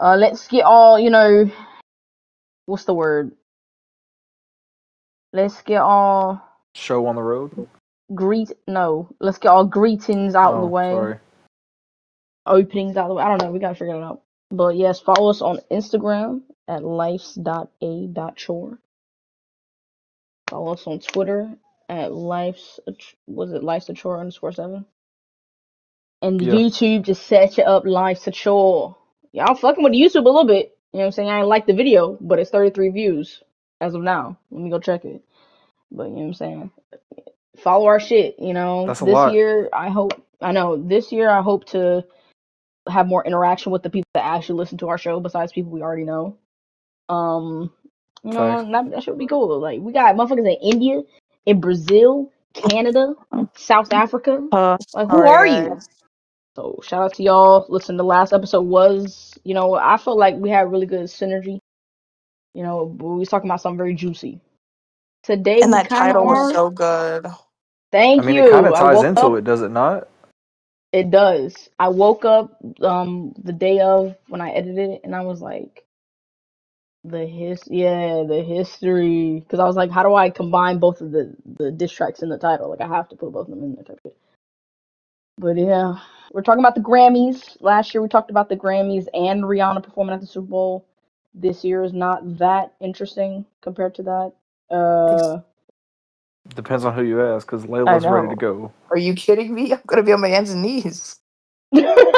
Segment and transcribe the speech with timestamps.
[0.00, 1.50] Uh, let's get all you know.
[2.66, 3.32] What's the word?
[5.32, 6.42] Let's get all
[6.74, 7.68] Show on the road.
[8.14, 8.52] greet.
[8.68, 10.92] No, let's get all greetings out of the Oh, way.
[10.92, 11.18] Sorry.
[12.46, 13.22] Openings out of the way.
[13.22, 13.50] I don't know.
[13.52, 14.22] We gotta figure it out.
[14.50, 18.78] But yes, follow us on Instagram at lifes.a.chore.
[20.50, 21.56] Follow us on Twitter
[21.88, 22.80] at life's
[23.26, 24.86] was it life's a chore underscore seven.
[26.22, 26.52] And Yeah.
[26.52, 28.96] YouTube just set you up life's a chore.
[29.34, 30.78] Y'all fucking with YouTube a little bit.
[30.92, 31.28] You know what I'm saying?
[31.28, 33.42] I ain't like the video, but it's 33 views
[33.80, 34.38] as of now.
[34.52, 35.24] Let me go check it.
[35.90, 36.70] But you know what I'm saying?
[37.58, 38.86] Follow our shit, you know.
[38.86, 39.32] That's a this lot.
[39.32, 42.04] year I hope I know, this year I hope to
[42.88, 45.82] have more interaction with the people that actually listen to our show besides people we
[45.82, 46.36] already know.
[47.08, 47.72] Um
[48.22, 49.58] you know, that, that should be cool.
[49.58, 51.02] Like we got motherfuckers in India,
[51.44, 53.14] in Brazil, Canada,
[53.56, 54.46] South Africa.
[54.52, 55.78] Uh, Like who sorry, are you?
[56.56, 56.64] Guys.
[56.64, 57.66] So shout out to y'all.
[57.68, 61.58] Listen, the last episode was, you know, I felt like we had really good synergy.
[62.54, 64.40] You know, we was talking about something very juicy.
[65.22, 66.34] Today And that title are.
[66.46, 67.26] was so good.
[67.92, 68.46] Thank I mean, you.
[68.46, 69.38] it kind of ties into up.
[69.38, 70.08] it, does it not?
[70.92, 71.68] It does.
[71.78, 75.84] I woke up um the day of when I edited it, and I was like,
[77.04, 81.12] the his yeah the history because I was like, how do I combine both of
[81.12, 82.70] the the diss tracks in the title?
[82.70, 84.23] Like I have to put both of them in there.
[85.40, 85.56] Type shit.
[85.56, 85.96] But yeah,
[86.32, 87.56] we're talking about the Grammys.
[87.60, 90.86] Last year we talked about the Grammys and Rihanna performing at the Super Bowl.
[91.34, 94.32] This year is not that interesting compared to that.
[94.70, 95.40] Uh,
[96.54, 98.72] Depends on who you ask, because Layla's ready to go.
[98.90, 99.72] Are you kidding me?
[99.72, 101.16] I'm gonna be on my hands and knees.
[101.74, 102.14] oh,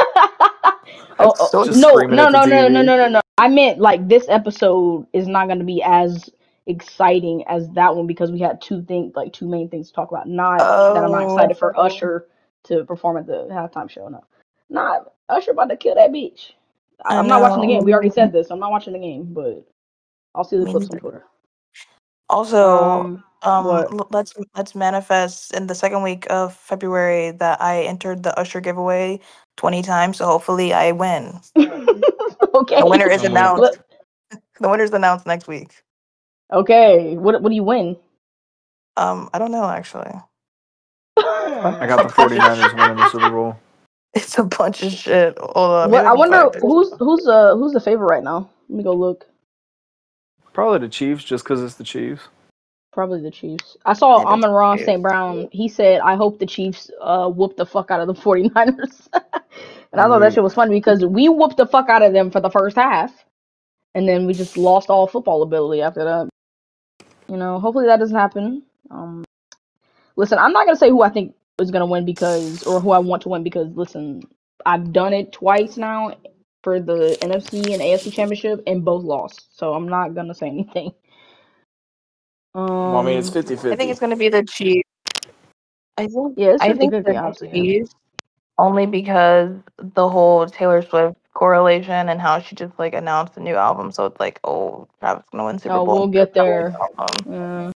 [1.21, 3.21] oh, so no, no, no, no, no, no, no, no.
[3.39, 6.31] I meant like this episode is not going to be as
[6.67, 10.11] exciting as that one because we had two things, like two main things to talk
[10.11, 10.29] about.
[10.29, 10.59] Not
[10.95, 12.27] that I'm not Oh, excited for Usher
[12.67, 14.09] to perform at the halftime show.
[14.09, 14.25] No,
[14.71, 16.53] not Usher about to kill that bitch.
[17.05, 17.85] I, I I'm not watching the game.
[17.85, 18.51] We already said this.
[18.51, 19.65] I'm not watching the game, but
[20.35, 20.99] I'll see the Me clips on.
[20.99, 21.25] Twitter.
[22.29, 27.83] Also, Um, um, l- let's let's manifest in the second week of February that I
[27.83, 29.21] entered the Usher giveaway
[29.57, 31.39] 20 times, so hopefully I win.
[31.57, 32.81] okay.
[32.81, 33.33] The winner is I'm with it.
[33.33, 33.63] announced.
[33.63, 33.79] Look,
[34.61, 35.83] The winner's announced next week.
[36.53, 37.17] okay.
[37.17, 37.97] What what do you win?
[38.97, 40.11] Um, I don't know actually.
[41.65, 43.57] I got the 49ers winning the Super Bowl.
[44.15, 45.37] It's a bunch of shit.
[45.39, 48.49] Hold on, What I I wonder who's who's uh who's the favorite right now?
[48.69, 49.27] Let me go look.
[50.55, 52.23] Probably the Chiefs, just because it's the Chiefs.
[52.93, 53.77] Probably the Chiefs.
[53.85, 55.03] I saw Maybe it's Amon-Ra St.
[55.03, 55.49] Brown.
[55.53, 59.09] He said, I hope the Chiefs uh whoop the fuck out of the 49ers.
[59.13, 62.15] and I I'm thought that shit was funny because we whooped the fuck out of
[62.15, 63.13] them for the first half.
[63.95, 66.29] And then we just lost all football ability after that.
[67.29, 68.63] You know, hopefully that doesn't happen.
[68.91, 69.25] Um
[70.17, 72.99] listen, I'm not gonna say who I think is gonna win because or who I
[72.99, 74.23] want to win because listen,
[74.65, 76.15] I've done it twice now
[76.63, 79.57] for the NFC and AFC championship and both lost.
[79.57, 80.93] So I'm not gonna say anything.
[82.55, 84.89] Well, I mean, it's Um 50 I think it's gonna be the Chiefs.
[85.99, 87.95] I think yeah, it's I think 50, the Chiefs
[88.59, 93.55] only because the whole Taylor Swift correlation and how she just like announced a new
[93.55, 93.93] album.
[93.93, 95.99] So it's like, oh, Travis gonna win Super Oh, Bowl.
[95.99, 96.75] we'll get there.
[96.99, 97.73] Um,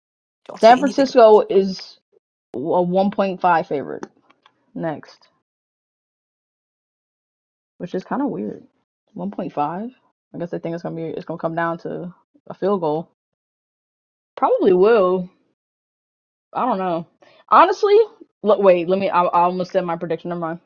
[0.47, 0.79] don't San anything.
[0.79, 1.96] Francisco is
[2.57, 4.07] a 1.5 favorite
[4.75, 5.29] next,
[7.79, 8.65] which is kind of weird.
[9.17, 9.93] 1.5.
[10.35, 12.15] I guess I think it's gonna be it's gonna come down to
[12.49, 13.11] a field goal.
[14.37, 15.31] Probably will.
[16.55, 17.07] I don't know.
[17.51, 17.99] Honestly,
[18.43, 18.61] look.
[18.61, 18.89] Wait.
[18.89, 19.11] Let me.
[19.11, 20.31] I, I almost said my prediction.
[20.31, 20.61] Never mind.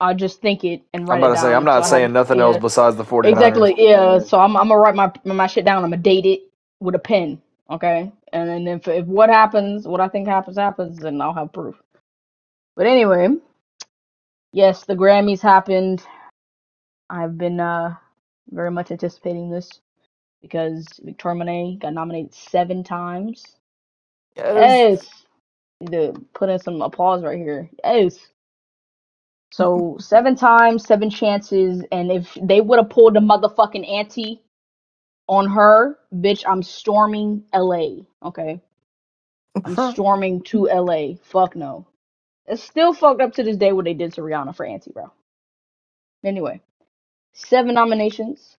[0.00, 1.70] I'll just think it and I'm write about it to say, I'm down.
[1.70, 3.30] So not saying nothing else besides the 49ers.
[3.30, 3.74] Exactly.
[3.78, 4.20] Yeah.
[4.20, 5.84] So I'm I'm gonna write my my shit down.
[5.84, 6.42] I'm gonna date it
[6.80, 7.42] with a pen.
[7.70, 8.12] Okay.
[8.34, 11.76] And then if if what happens, what I think happens happens, then I'll have proof.
[12.76, 13.28] But anyway,
[14.52, 16.02] yes, the Grammys happened.
[17.10, 17.94] I've been uh
[18.50, 19.70] very much anticipating this
[20.42, 23.44] because Victoria Monet got nominated seven times.
[24.36, 25.04] Yes.
[25.04, 25.24] Yes.
[25.80, 27.70] Need to put in some applause right here.
[27.84, 28.18] Yes.
[29.52, 34.43] So seven times, seven chances, and if they would have pulled the motherfucking Anti
[35.28, 38.04] on her, bitch, I'm storming LA.
[38.22, 38.60] Okay.
[39.64, 41.14] I'm storming to LA.
[41.24, 41.86] Fuck no.
[42.46, 45.12] It's still fucked up to this day what they did to Rihanna for Anti, bro.
[46.24, 46.60] Anyway,
[47.32, 48.56] seven nominations.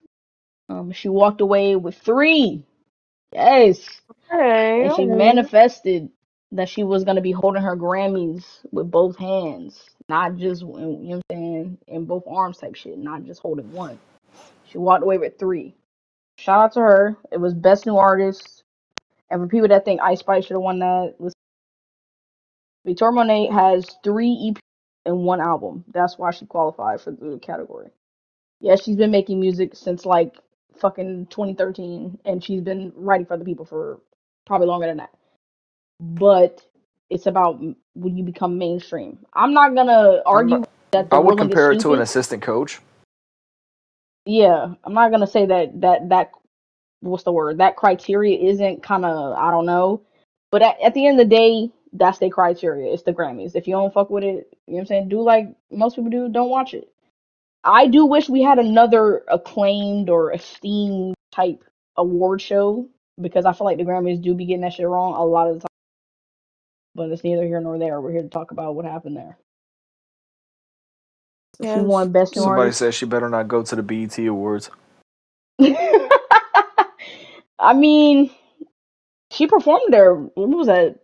[0.68, 2.64] Um, she walked away with three.
[3.32, 4.00] Yes,
[4.32, 4.82] Okay.
[4.82, 6.10] and she manifested
[6.52, 10.88] that she was gonna be holding her Grammys with both hands, not just you know
[10.90, 14.00] what I'm saying, in both arms type shit, not just holding one.
[14.64, 15.76] She walked away with three.
[16.36, 17.16] Shout out to her.
[17.32, 18.62] It was best new artist.
[19.30, 21.34] And for people that think Ice Spice should have won that, listen,
[22.84, 24.60] Victoria Monet has three EP
[25.06, 25.84] and one album.
[25.92, 27.88] That's why she qualified for the category.
[28.60, 30.34] Yeah, she's been making music since like
[30.80, 34.00] fucking 2013, and she's been writing for other people for
[34.46, 35.10] probably longer than that.
[36.00, 36.62] But
[37.10, 37.60] it's about
[37.94, 39.18] when you become mainstream.
[39.34, 42.80] I'm not gonna argue not- that I would compare it to an assistant coach.
[44.26, 46.32] Yeah, I'm not gonna say that that that
[47.00, 50.02] what's the word that criteria isn't kind of I don't know,
[50.50, 52.92] but at, at the end of the day, that's the criteria.
[52.92, 53.56] It's the Grammys.
[53.56, 55.08] If you don't fuck with it, you know what I'm saying.
[55.08, 56.28] Do like most people do.
[56.30, 56.88] Don't watch it.
[57.64, 61.64] I do wish we had another acclaimed or esteemed type
[61.96, 62.88] award show
[63.20, 65.54] because I feel like the Grammys do be getting that shit wrong a lot of
[65.54, 65.68] the time.
[66.94, 68.00] But it's neither here nor there.
[68.00, 69.38] We're here to talk about what happened there.
[71.62, 71.80] She Yes.
[71.80, 72.78] won Best New Somebody Artist.
[72.78, 74.70] says she better not go to the BET Awards.
[77.58, 78.30] I mean,
[79.32, 80.14] she performed there.
[80.14, 80.96] What was that?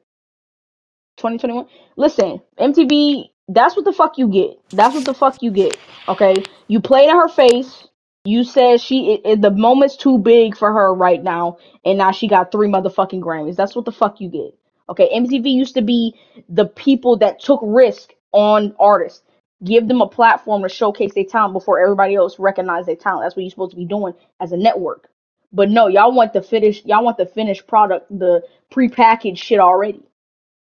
[1.19, 1.67] 2021.
[1.97, 3.31] Listen, MTV.
[3.49, 4.58] That's what the fuck you get.
[4.70, 5.79] That's what the fuck you get.
[6.08, 7.88] Okay, you played in her face.
[8.25, 12.12] You said she it, it- the moment's too big for her right now, and now
[12.12, 13.56] she got three motherfucking Grammys.
[13.56, 14.55] That's what the fuck you get.
[14.88, 16.14] Okay, MTV used to be
[16.49, 19.23] the people that took risk on artists,
[19.64, 23.24] give them a platform to showcase their talent before everybody else recognized their talent.
[23.24, 25.08] That's what you're supposed to be doing as a network.
[25.52, 26.84] But no, y'all want the finish.
[26.84, 28.42] Y'all want the finished product, the
[28.72, 30.02] prepackaged shit already.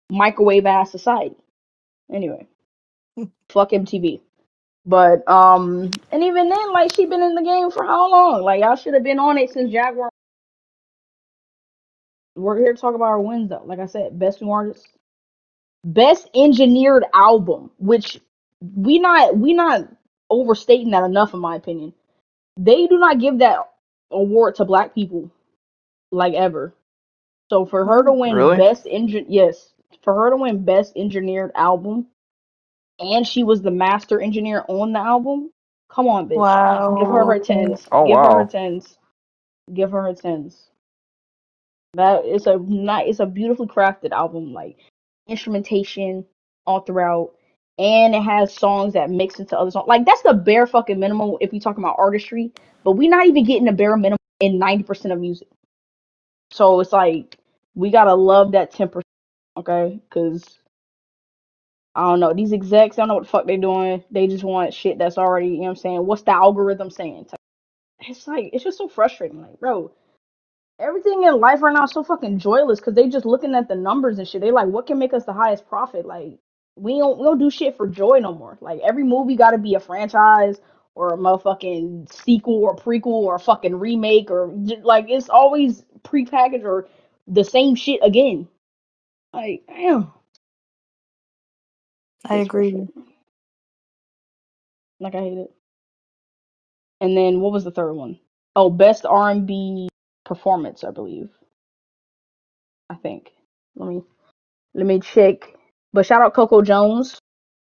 [0.09, 1.35] Microwave ass society.
[2.11, 2.47] Anyway,
[3.49, 4.21] fuck MTV.
[4.85, 8.41] But um, and even then, like she been in the game for how long?
[8.41, 10.09] Like y'all should have been on it since Jaguar.
[12.35, 13.63] We're here to talk about our wins though.
[13.65, 14.87] Like I said, best new artist,
[15.83, 18.19] best engineered album, which
[18.61, 19.87] we not we not
[20.29, 21.93] overstating that enough in my opinion.
[22.57, 23.59] They do not give that
[24.11, 25.31] award to black people
[26.11, 26.73] like ever.
[27.49, 28.57] So for her to win Really?
[28.57, 29.73] best engine, yes,
[30.03, 32.07] for her to win best engineered album,
[32.99, 35.51] and she was the master engineer on the album.
[35.89, 36.35] Come on, bitch.
[36.35, 36.95] Wow.
[36.99, 37.87] Give her her tens.
[37.91, 38.37] Oh, Give her wow.
[38.39, 38.97] her tens.
[39.73, 40.69] Give her her tens.
[41.95, 44.77] That it's a nice, it's a beautifully crafted album, like
[45.27, 46.25] instrumentation
[46.67, 47.31] all throughout,
[47.79, 49.87] and it has songs that mix into other songs.
[49.87, 52.51] Like that's the bare fucking minimum if we talking about artistry.
[52.83, 55.47] But we're not even getting the bare minimum in ninety percent of music.
[56.51, 57.37] So it's like
[57.75, 59.05] we gotta love that ten percent,
[59.57, 59.99] okay?
[60.09, 60.59] Because
[61.95, 62.99] I don't know these execs.
[62.99, 64.03] I don't know what the fuck they're doing.
[64.11, 65.47] They just want shit that's already.
[65.47, 66.05] You know what I'm saying?
[66.05, 67.27] What's the algorithm saying?
[68.01, 69.41] It's like it's just so frustrating.
[69.41, 69.91] Like, bro,
[70.79, 73.75] everything in life right now is so fucking joyless because they just looking at the
[73.75, 74.41] numbers and shit.
[74.41, 76.05] They like, what can make us the highest profit?
[76.05, 76.39] Like,
[76.81, 78.57] we don't we don't do shit for joy no more.
[78.61, 80.59] Like, every movie got to be a franchise
[80.95, 84.53] or a motherfucking sequel or prequel or a fucking remake or
[84.83, 86.87] like it's always prepackaged or
[87.27, 88.47] the same shit again.
[89.33, 90.13] Like, damn.
[92.25, 92.87] I It's agree.
[94.99, 95.51] Like, I hate it.
[97.01, 98.19] And then what was the third one?
[98.55, 99.89] Oh, best R and B
[100.25, 101.29] performance, I believe.
[102.89, 103.31] I think.
[103.75, 104.03] Let me
[104.75, 105.55] let me check.
[105.93, 107.19] But shout out Coco Jones,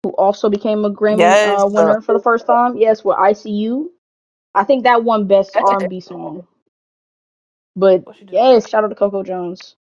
[0.03, 1.47] who also became a Grammy Yes.
[1.47, 2.77] uh, winner for the first time.
[2.77, 3.87] Yes, with ICU.
[4.53, 6.47] I think that won best R and B song.
[7.75, 9.75] But yes, shout out to Coco Jones.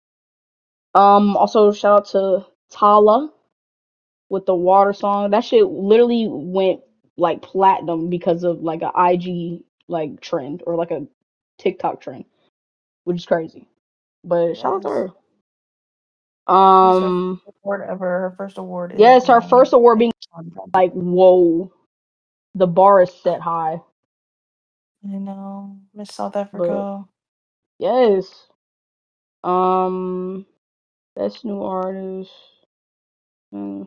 [0.94, 3.32] Um, also shout out to Tyla
[4.30, 5.32] with the water song.
[5.32, 6.82] That shit literally went
[7.18, 11.08] like platinum because of like a IG like trend or like a
[11.60, 12.26] TikTok trend,
[13.06, 13.68] which is crazy.
[14.24, 15.10] But shout out to her.
[16.84, 18.22] It's her Um, first award ever.
[18.22, 18.94] Her first award.
[18.94, 19.42] is yes, her Grammy.
[19.42, 20.14] first award being
[20.74, 21.74] like whoa,
[22.56, 23.82] the bar is set high.
[25.06, 25.80] I know.
[25.94, 27.06] Miss South Africa.
[27.80, 28.48] Yes.
[29.44, 30.46] Um,
[31.16, 32.32] best new artist.
[33.54, 33.84] hmm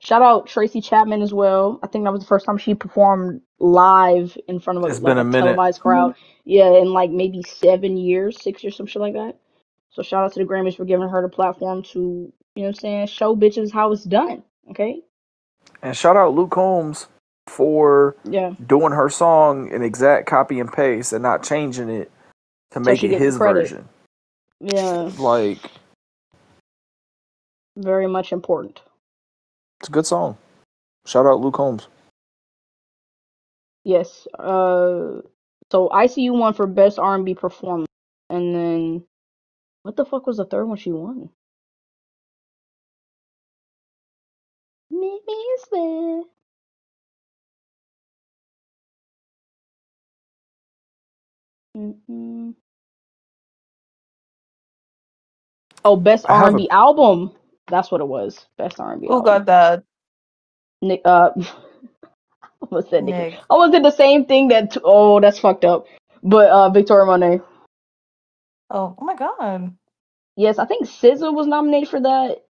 [0.00, 1.80] Shout out Tracy Chapman as well.
[1.82, 5.00] I think that was the first time she performed live in front of a, It's
[5.00, 5.62] like been a a minute.
[5.64, 6.14] televised crowd.
[6.46, 9.38] Yeah, in like maybe seven years, six years, some shit like that.
[9.96, 12.66] So shout out to the Grammys for giving her the platform to, you know what
[12.68, 14.42] I'm saying, show bitches how it's done.
[14.70, 15.00] Okay?
[15.80, 17.08] And shout out Luke Combs
[17.46, 18.52] for Yeah.
[18.66, 22.10] doing her song an exact copy and paste and not changing it
[22.72, 23.88] to So make it his version.
[24.60, 25.10] Yeah.
[25.18, 25.60] Like,
[27.78, 28.82] Very much important.
[29.80, 30.36] it's a good song.
[31.06, 31.88] Shout out Luke Combs.
[33.84, 34.28] Yes.
[34.38, 35.22] Uh,
[35.72, 37.88] so ICU won for best R&B performance,
[38.28, 39.04] and then
[39.86, 41.30] what the fuck was the third one she won?
[44.90, 46.22] Make me swear.
[51.76, 52.54] Mm-mm.
[55.84, 57.32] Oh, best I have R&B album.
[57.68, 58.46] That's what it was.
[58.58, 59.24] Best R&B Who album.
[59.24, 59.84] got that?
[60.82, 61.02] Nick.
[61.04, 61.30] Uh,
[62.60, 63.04] almost said.
[63.04, 63.34] Nick.
[63.34, 64.76] I almost did the same thing that.
[64.84, 65.86] Oh, that's fucked up.
[66.24, 67.40] But uh, Victoria Monet.
[68.70, 69.72] Oh, oh my god.
[70.36, 72.44] Yes, I think SZA was nominated for that.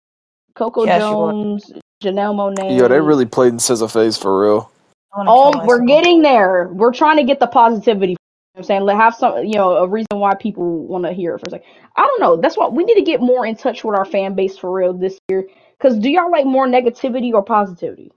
[0.55, 1.63] Coco Yeah, she was.
[1.63, 2.77] Jones, Janelle Monáe.
[2.77, 4.71] Yo, they really played in SZA Phase for real.
[5.13, 6.69] I wanna oh, kill Oh, we're getting there.
[6.71, 8.11] We're trying to get the positivity.
[8.11, 11.05] You know what I'm saying, let have some, you know, a reason why people want
[11.05, 11.65] to hear it for a second.
[11.95, 12.37] I don't know.
[12.37, 14.93] That's what we need to get more in touch with our fan base for real
[14.93, 15.47] this year.
[15.79, 18.11] Cause do y'all like more negativity or positivity?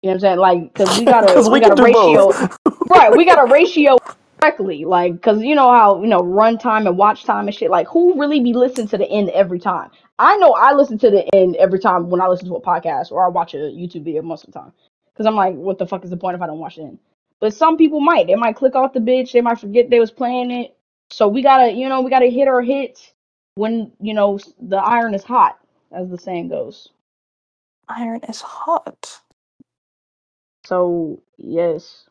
[0.00, 0.38] You know what I'm saying?
[0.38, 2.58] Like, cause we gotta, Because we, we got can a do ratio, both.
[2.90, 3.14] right?
[3.14, 3.98] We got a ratio
[4.42, 4.84] correctly.
[4.84, 7.70] Like, cause you know how you know run time and watch time and shit.
[7.70, 9.90] Like, who really be listening to the end every time?
[10.18, 13.12] I know I listen to the end every time when I listen to a podcast
[13.12, 14.72] or I watch a YouTube video most of the time.
[15.16, 16.98] Cause I'm like, what the fuck is the point if I don't watch the end?
[17.38, 18.26] But some people might.
[18.26, 19.32] They might click off the bitch.
[19.32, 20.76] They might forget they was playing it.
[21.10, 23.12] So we gotta, you know, we gotta hit our hits
[23.54, 25.58] when you know the iron is hot,
[25.92, 26.88] as the saying goes.
[27.88, 29.20] Iron is hot.
[30.64, 32.04] So yes.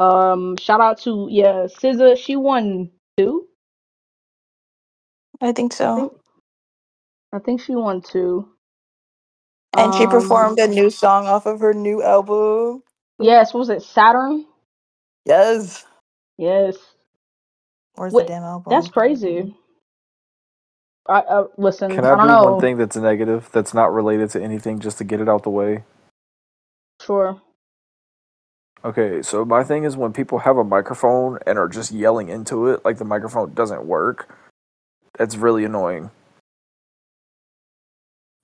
[0.00, 2.18] Um, shout out to yeah, SZA.
[2.18, 3.48] She won two.
[5.42, 5.96] I think I so.
[5.96, 6.12] think.
[7.32, 8.48] I think she won two.
[9.76, 12.82] And she Um, performed a new song off of her new album.
[13.20, 14.46] Yes, what was it Saturn?
[15.26, 15.86] Yes.
[16.38, 16.76] Yes.
[17.96, 18.68] Where's Wait, the damn album?
[18.70, 19.56] that's crazy.
[21.08, 21.90] I uh, listen.
[21.94, 22.44] Can I, I, don't do know.
[22.52, 25.50] one thing that's negative that's not related to anything just to get it out the
[25.50, 25.84] way?
[27.02, 27.40] Sure.
[28.84, 32.68] Okay, so my thing is when people have a microphone and are just yelling into
[32.68, 34.34] it, like the microphone doesn't work,
[35.18, 36.10] that's really annoying.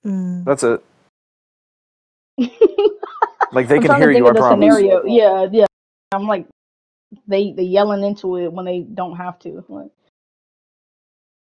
[0.05, 0.47] Mm.
[0.47, 0.83] That's it.
[3.51, 4.43] Like they I'm can hear you, I of the promise.
[4.43, 5.03] scenario.
[5.05, 5.65] Yeah, yeah.
[6.13, 6.47] I'm like,
[7.27, 9.65] they they yelling into it when they don't have to.
[9.69, 9.91] Like,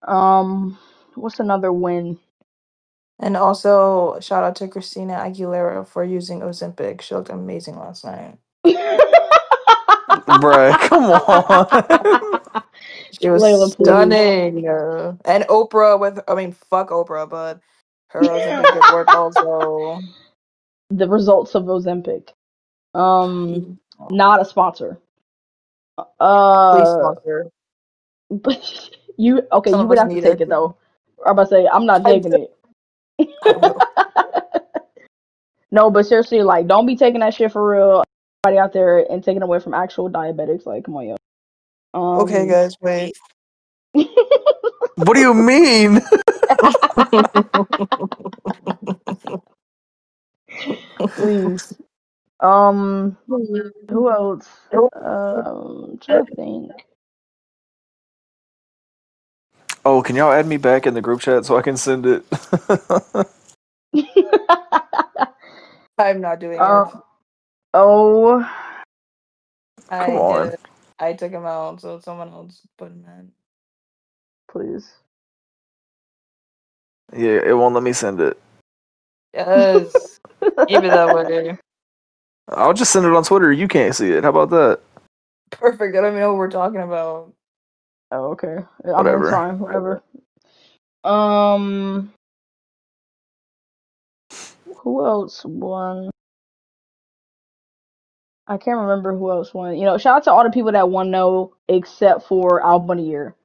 [0.07, 0.77] um,
[1.15, 2.19] what's another win?
[3.19, 7.01] And also, shout out to Christina Aguilera for using Ozempic.
[7.01, 8.37] She looked amazing last night.
[10.27, 12.41] Bruh, come on.
[13.21, 14.67] She was Layla, stunning.
[14.67, 17.61] Uh, and Oprah with, I mean, fuck Oprah, but
[18.09, 20.05] her Ozempic did work also.
[20.91, 22.29] the results of Ozempic.
[22.93, 24.99] Um, not a sponsor.
[26.71, 27.47] Please Uh, sponsor.
[28.31, 29.71] but you okay?
[29.71, 30.41] Some you would have to take it.
[30.41, 30.77] it though.
[31.25, 32.51] I'm about to say I'm not taking it.
[35.71, 38.03] No, but seriously, like, don't be taking that shit for real.
[38.45, 40.65] Everybody out there and taking away from actual diabetics.
[40.65, 41.17] Like, come on, yo.
[41.93, 43.15] Um, Okay, guys, wait.
[44.95, 46.01] what do you mean?
[51.15, 51.73] please.
[52.41, 53.17] Um,
[53.89, 54.47] who else?
[54.95, 56.71] Um, trying to think.
[59.85, 62.23] Oh, can y'all add me back in the group chat so I can send it?
[65.97, 66.85] I'm not doing it.
[67.77, 68.49] Oh,
[69.89, 70.49] I come on.
[70.49, 70.59] did.
[70.99, 73.31] I took him out, so someone else put him in.
[74.49, 74.91] please.
[77.15, 78.39] yeah, it won't let me send it.
[79.33, 80.19] Yes.
[80.41, 81.57] Keep it that way.
[82.49, 83.51] I'll just send it on Twitter.
[83.51, 84.23] You can't see it.
[84.23, 84.79] How about that?
[85.51, 85.95] Perfect.
[85.95, 87.33] I don't even know what we're talking about.
[88.11, 88.57] Oh, okay.
[88.79, 89.31] Whatever.
[89.31, 89.59] fine.
[89.59, 90.01] Whatever.
[91.03, 92.11] Um,
[94.77, 96.09] who else won?
[98.47, 99.77] I can't remember who else won.
[99.77, 102.97] You know, shout out to all the people that won no, except for album of
[102.97, 103.35] the year.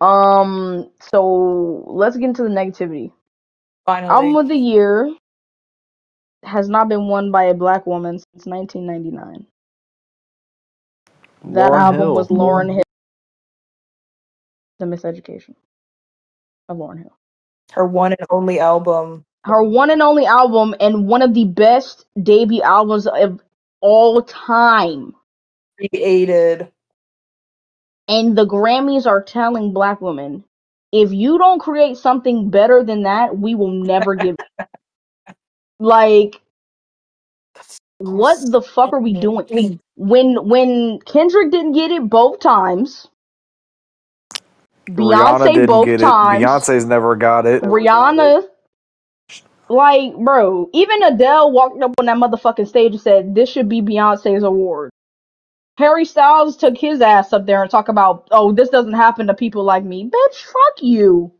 [0.00, 3.12] Um, so let's get into the negativity.
[3.86, 4.12] Finally.
[4.12, 5.12] Album of the year
[6.44, 9.46] has not been won by a black woman since 1999.
[11.52, 12.14] That album Hill.
[12.14, 12.82] was Lauryn Hill.
[14.78, 15.54] The Miseducation
[16.68, 17.16] of Lauryn Hill.
[17.72, 19.24] Her one and only album.
[19.44, 23.40] Her one and only album and one of the best debut albums of
[23.86, 25.14] all time.
[25.78, 26.68] Created.
[28.08, 30.44] And the Grammys are telling black women,
[30.92, 34.36] if you don't create something better than that, we will never give
[35.80, 36.40] like
[37.98, 39.80] what the fuck are we doing?
[39.96, 43.08] When when Kendrick didn't get it both times,
[44.98, 46.42] Rihanna Beyonce didn't both get times, it.
[46.42, 47.62] Beyonce's never got it.
[47.62, 48.46] Rihanna,
[49.68, 53.82] like bro, even Adele walked up on that motherfucking stage and said, "This should be
[53.82, 54.90] Beyonce's award."
[55.78, 59.34] Harry Styles took his ass up there and talk about, oh, this doesn't happen to
[59.34, 60.08] people like me.
[60.08, 61.32] Bitch, fuck you.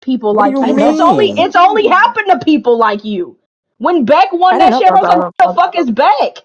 [0.00, 0.78] People What like you.
[0.78, 3.36] It's only it's only happened to people like you.
[3.78, 6.38] When Beck won that shit, I was like, what the fuck is Beck?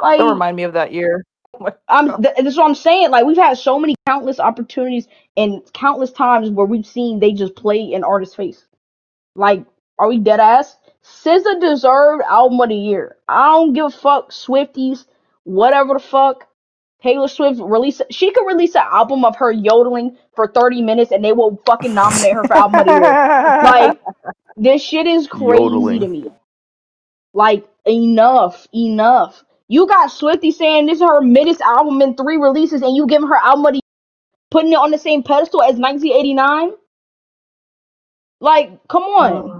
[0.00, 1.24] Like- don't remind me of that year.
[1.60, 3.10] Oh I'm th- that's what I'm saying.
[3.10, 7.54] Like we've had so many countless opportunities and countless times where we've seen they just
[7.56, 8.64] play an artist's face.
[9.34, 9.64] Like,
[10.00, 10.76] are we dead ass?
[11.04, 13.16] SZA deserved album of the year.
[13.28, 15.06] I don't give a fuck, Swifties,
[15.44, 16.46] whatever the fuck.
[17.02, 21.24] Taylor Swift release she could release an album of her yodeling for 30 minutes and
[21.24, 23.20] they will fucking nominate her for album of the year.
[23.62, 24.00] Like
[24.56, 26.00] this shit is crazy Yodeling.
[26.00, 26.30] to me.
[27.32, 29.44] Like enough, enough.
[29.68, 33.28] You got Swifty saying this is her middest album in three releases, and you giving
[33.28, 33.80] her album of the
[34.50, 36.72] putting it on the same pedestal as 1989.
[38.40, 39.59] Like, come on.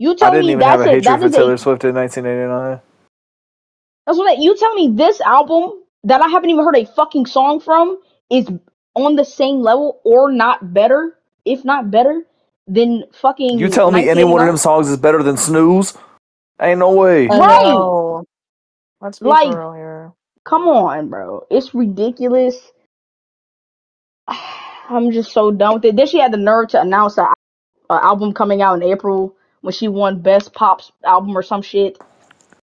[0.00, 1.54] You tell I didn't me even that's have a a, hatred that for is Taylor
[1.54, 2.80] a Swift in 1989.
[4.06, 7.26] that's what I- you tell me this album that I haven't even heard a fucking
[7.26, 8.48] song from is
[8.96, 12.24] on the same level or not better, if not better
[12.66, 13.58] than fucking.
[13.58, 15.96] You tell me any one of them songs is better than Snooze?
[16.62, 17.28] Ain't no way.
[17.28, 17.64] Right.
[17.64, 18.24] know.
[19.00, 20.12] Let's be Like- real here.
[20.44, 21.46] Come on, bro.
[21.50, 22.72] It's ridiculous.
[24.88, 25.96] I'm just so done with it.
[25.96, 27.26] Then she had the nerve to announce an
[27.90, 31.98] album coming out in April when she won Best Pops album or some shit.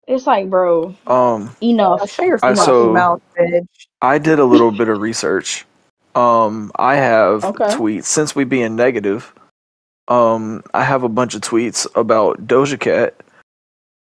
[0.08, 2.00] It's like, bro, Um, enough.
[2.00, 3.66] I'll your I fucking so- mouth, bitch.
[4.00, 5.64] I did a little bit of research.
[6.14, 7.64] Um, I have Okay.
[7.66, 9.32] tweets since we being negative.
[10.08, 13.14] Um, I have a bunch of tweets about Doja Cat.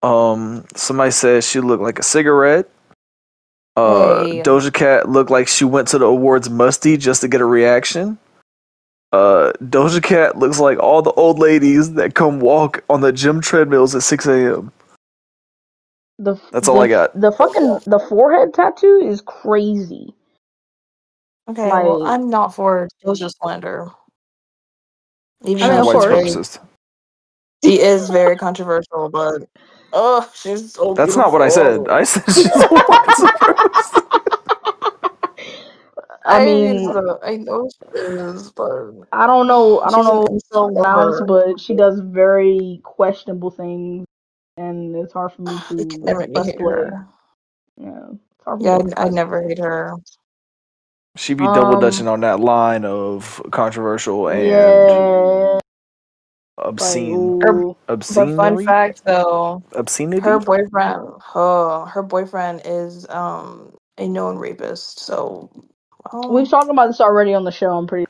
[0.02, 2.68] Um, somebody says she looked like a cigarette.
[3.76, 4.42] Uh, Hey.
[4.42, 8.18] Doja Cat looked like she went to the awards musty just to get a reaction.
[9.12, 13.41] Uh, Doja Cat looks like all the old ladies that come walk on the gym
[13.41, 14.73] treadmills at 6 a.m.
[16.19, 17.19] The, That's the, all I got.
[17.19, 20.15] The fucking the forehead tattoo is crazy.
[21.49, 23.88] Okay, well, I'm not for Doja slander.
[25.44, 26.59] Even I mean, She's a though white supremacist.
[27.64, 29.49] she is very controversial, but
[29.92, 31.88] oh, she's so That's not what I said.
[31.88, 33.97] I said she's a white supremacist.
[36.29, 39.81] I mean, know- I know she is, but I don't know.
[39.81, 41.27] I don't she's an know incel pronounce, lover.
[41.27, 44.07] but she does very questionable things,
[44.57, 46.75] and it's hard for me You can to never make me press hate play.
[46.75, 47.07] her.
[47.77, 49.95] Yeah, it's hard for Yeah, me to I, I press never hate her.
[51.17, 55.61] She be double Um, dutching on that line of controversial and Yeah,
[56.61, 57.77] like, obscene, ooh.
[57.77, 60.21] But obscene, fun fact though, obscenity.
[60.23, 65.01] her boyfriend, oh, her boyfriend is um a known rapist.
[65.01, 65.51] So,
[66.12, 67.76] well, we've talked about this already on the show.
[67.76, 68.06] I'm pretty.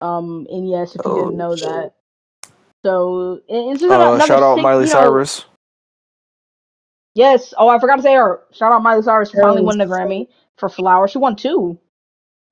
[0.00, 1.68] Um, and yes, if you Oh, didn't know shit.
[1.68, 1.92] that.
[2.84, 5.44] So, and it's just uh, another shout out sick- Miley you know- Cyrus.
[7.14, 7.52] Yes.
[7.58, 8.40] Oh, I forgot to say her.
[8.52, 9.66] Shout out Miley Cyrus for finally Yes.
[9.66, 11.10] winning a Grammy for Flowers.
[11.10, 11.78] She won two.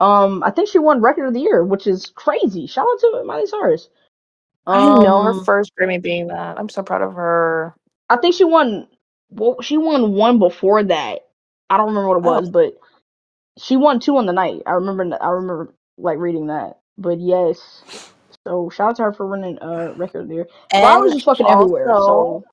[0.00, 2.66] Um, I think she won Record of the Year, which is crazy.
[2.66, 3.88] Shout out to Miley Cyrus.
[4.66, 6.58] I know her Um, first Grammy being that.
[6.58, 7.74] I'm so proud of her.
[8.10, 8.88] I think she won.
[9.30, 11.26] Well, she won one before that.
[11.70, 12.40] I don't remember what it Oh.
[12.40, 12.74] was, but
[13.58, 14.62] she won two on the night.
[14.66, 15.16] I remember.
[15.22, 16.78] I remember like reading that.
[16.96, 17.82] But yes.
[18.46, 20.48] So shout out to her for winning uh Record of the Year.
[20.70, 21.86] Flowers is fucking everywhere.
[21.88, 22.44] So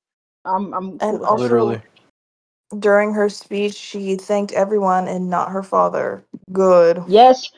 [0.44, 1.80] I'm I'm and with also- Literally.
[2.78, 6.24] during her speech, she thanked everyone and not her father.
[6.52, 7.02] Good.
[7.08, 7.50] Yes.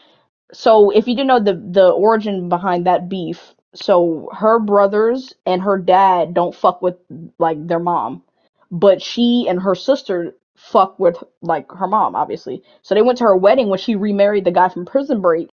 [0.52, 5.60] So if you didn't know the the origin behind that beef, so her brothers and
[5.62, 6.96] her dad don't fuck with
[7.38, 8.22] like their mom,
[8.70, 12.62] but she and her sister fuck with like her mom, obviously.
[12.82, 15.48] So they went to her wedding when she remarried the guy from Prison Break,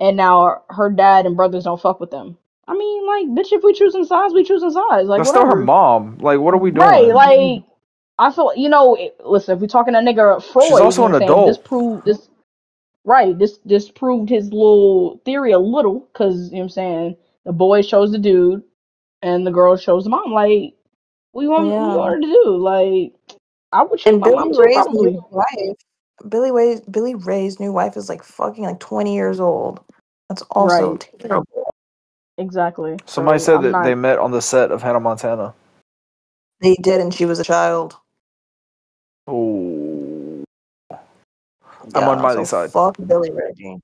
[0.00, 2.36] and now her dad and brothers don't fuck with them.
[2.68, 5.08] I mean, like, bitch, if we choosing sides, we choosing sides.
[5.08, 5.46] Like, That's whatever.
[5.50, 6.18] still her mom.
[6.18, 6.86] Like, what are we doing?
[6.86, 7.62] Right, like
[8.18, 8.96] I feel you know.
[9.24, 11.46] Listen, if we're talking that nigga Freud, She's also you know an what I'm saying,
[11.46, 12.28] This proved this.
[13.04, 17.16] Right, this this proved his little theory a little, cause you know what I'm saying.
[17.44, 18.62] The boy chose the dude,
[19.22, 20.30] and the girl chose the mom.
[20.32, 20.74] Like,
[21.32, 21.90] we want Yeah.
[21.90, 22.56] we wanted to do.
[22.56, 23.12] Like,
[23.72, 25.10] I would choose And my mom Billy too, Ray's probably.
[25.12, 25.76] new wife,
[26.28, 29.80] Billy Ray's Billy Ray's new wife is like fucking like 20 years old.
[30.28, 31.10] That's also Right.
[31.18, 31.70] terrible.
[32.38, 32.98] Exactly.
[33.06, 35.54] Somebody So, said I'm that not- they met on the set of Hannah Montana.
[36.60, 37.96] They did, and she was a child.
[39.26, 40.44] Oh,
[40.90, 40.98] I'm
[42.08, 42.72] on Yeah, Miley's so side.
[42.72, 43.52] Fuck Billy Ray.
[43.56, 43.76] Yeah.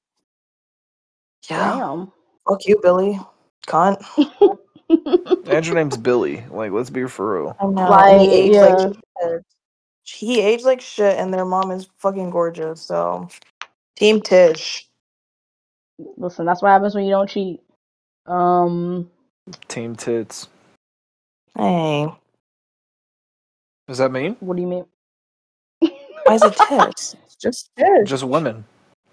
[1.48, 2.12] Damn.
[2.48, 3.18] Fuck you, Billy.
[3.66, 4.00] Cunt.
[5.46, 6.44] and your name's Billy.
[6.50, 7.56] Like, let's be for real.
[7.60, 7.90] I know.
[7.90, 8.66] Like, and he aged yeah.
[8.66, 9.44] like shit.
[10.10, 12.80] He aged like shit, and their mom is fucking gorgeous.
[12.80, 13.28] So,
[13.96, 14.88] Team Tish.
[16.16, 17.60] Listen, that's what happens when you don't cheat.
[18.26, 19.10] Um,
[19.68, 20.48] Team tits.
[21.56, 22.06] Hey.
[23.88, 24.36] Does that mean?
[24.40, 24.84] what do you mean?
[25.80, 27.16] Why is it tits?
[27.40, 28.08] Just tits.
[28.10, 28.64] Just women.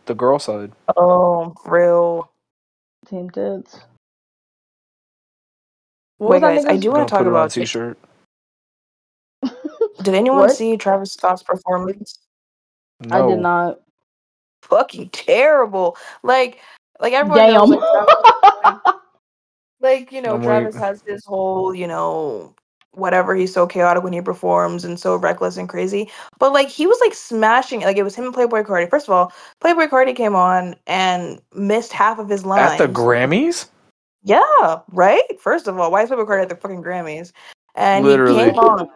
[0.06, 0.72] The girl side.
[0.98, 2.30] Oh, real.
[3.08, 3.80] Team tits.
[6.18, 7.40] What Wait, that guys, I nigga's- do Gonna want to talk put it on a
[7.40, 7.52] about.
[7.52, 7.98] t-shirt.
[10.06, 10.52] Did anyone What?
[10.52, 12.20] see Travis Scott's performance?
[13.12, 13.30] I No.
[13.30, 13.80] did not.
[14.62, 15.98] Fucking terrible.
[16.24, 16.60] Like,
[17.00, 17.54] like everyone Damn.
[17.54, 17.80] knows, like,
[18.64, 18.82] Travis,
[19.82, 20.80] like you know, I'm Travis waiting.
[20.88, 22.54] has this whole, you know,
[22.92, 23.36] whatever.
[23.36, 26.10] He's so chaotic when he performs and so reckless and crazy.
[26.40, 27.82] But like, he was like smashing.
[27.82, 27.86] it.
[27.86, 28.90] Like, it was him and Playboi Carti.
[28.90, 32.80] First of all, Playboi Carti came on and missed half of his lines.
[32.80, 33.68] At the Grammys?
[34.24, 35.24] Yeah, right.
[35.40, 37.32] First of all, why is Playboi Carti at the fucking Grammys?
[37.76, 38.46] And Literally.
[38.46, 38.88] he came on.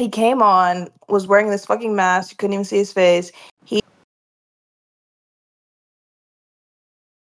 [0.00, 2.30] He came on, was wearing this fucking mask.
[2.30, 3.30] You couldn't even see his face.
[3.66, 3.82] He.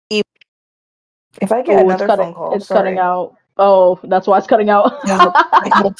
[0.09, 0.21] he
[1.41, 2.25] if I get Oh, it's another cutting.
[2.27, 2.83] phone call, it's sorry.
[2.83, 3.35] cutting out.
[3.57, 4.93] Oh, that's why it's cutting out.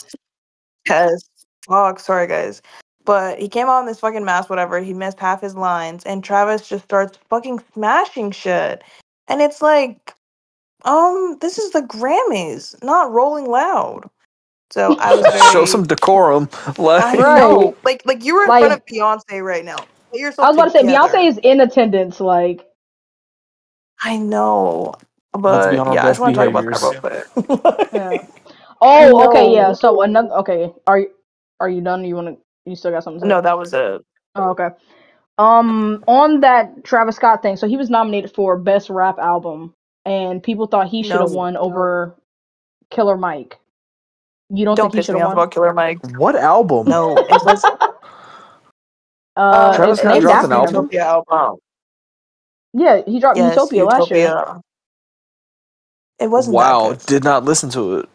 [0.83, 1.29] Because
[1.67, 2.61] fuck, sorry guys.
[3.05, 4.79] But he came on this fucking mask, whatever.
[4.79, 8.83] He missed half his lines, and Travis just starts fucking smashing shit.
[9.27, 10.13] And it's like,
[10.85, 14.09] um, this is the Grammys, not Rolling Loud.
[14.71, 15.41] So I was very.
[15.51, 16.49] Show some decorum.
[16.77, 17.33] Like, Right.
[17.35, 19.87] know, like like you were in front of Beyonce right now.
[20.13, 21.07] Get yourself I was about to say together.
[21.13, 22.19] Beyonce is in attendance.
[22.21, 22.67] Like,
[24.01, 24.95] I know,
[25.47, 27.25] Let's but be on our yeah, I just want to talk about that real quick.
[27.93, 28.17] yeah.
[28.81, 29.73] Oh, okay, yeah.
[29.73, 30.29] So another.
[30.39, 31.11] Okay, are you
[31.59, 32.03] are you done?
[32.05, 32.37] You want to?
[32.69, 33.21] You still got something?
[33.21, 33.29] To say?
[33.29, 34.01] no, that was it.
[34.35, 34.69] Oh, okay.
[35.37, 40.43] Um, on that Travis Scott thing, so he was nominated for best rap album, and
[40.43, 41.35] people thought he should have No.
[41.35, 42.15] won over
[42.91, 43.59] Killer Mike.
[44.53, 45.43] You don't, Don't think he piss should me have off won?
[45.45, 45.99] about Killer Mike.
[46.17, 46.87] what album?
[46.87, 47.63] No, it was
[49.37, 50.75] Uh, Travis Scott dropped an album?
[50.75, 51.59] Utopia album.
[52.73, 54.43] Yeah, he dropped Yes, Utopia, last year.
[56.19, 57.05] It wasn't wow, that good.
[57.07, 58.09] did not listen to it.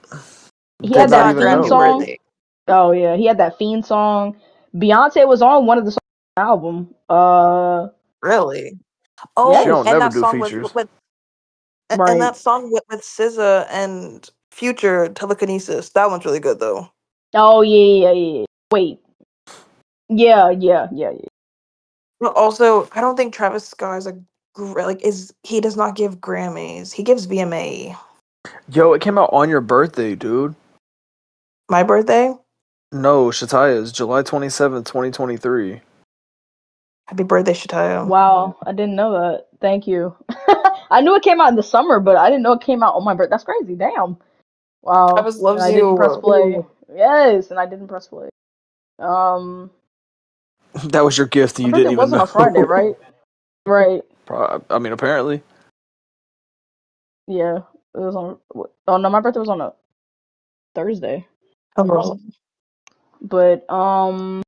[0.83, 1.99] He Did had that even theme song.
[2.01, 2.20] worthy.
[2.68, 4.37] Oh yeah, he had that fiend song.
[4.75, 6.01] Beyonce was on one of the songs
[6.37, 6.94] on the album.
[7.09, 7.88] Uh,
[8.22, 8.79] Really?
[9.37, 10.75] Oh, She don't and that do song with, features.
[10.75, 10.88] with
[11.90, 12.11] and, Right.
[12.11, 15.90] and that song with, with SZA and Future Telekinesis.
[15.90, 16.90] That one's really good though.
[17.35, 18.38] oh yeah, yeah, yeah.
[18.38, 18.45] yeah.
[18.73, 18.99] Wait.
[20.09, 21.29] Yeah, yeah, yeah, yeah.
[22.21, 24.19] But also, I don't think Travis Scott is a
[24.55, 26.90] gr- like is he does not give Grammys.
[26.90, 27.95] He gives VMA.
[28.71, 30.55] Yo, it came out on your birthday, dude.
[31.69, 32.33] My birthday.
[32.92, 35.83] No, Shataya's July 27th, 2023.
[37.09, 38.07] Happy birthday, Shataya.
[38.07, 39.49] Wow, I didn't know that.
[39.61, 40.16] Thank you.
[40.90, 42.95] I knew it came out in the summer, but I didn't know it came out
[42.95, 43.31] on my birthday.
[43.33, 43.75] That's crazy.
[43.75, 44.16] Damn.
[44.87, 45.09] Wow.
[45.14, 45.96] Travis loves and I didn't you.
[45.96, 46.64] press play.
[46.94, 48.29] Yes, and I didn't press play.
[49.01, 49.70] Um,
[50.85, 52.22] That was your gift and you birthday didn't even wasn't know.
[52.22, 52.94] on Friday, right?
[53.66, 54.03] Right.
[54.27, 55.42] Pro- I mean, apparently.
[57.27, 58.38] Yeah, it was on.
[58.87, 59.72] Oh no, my birthday was on a
[60.77, 61.27] Thursday.
[61.77, 62.20] Oh,
[63.20, 64.42] But um,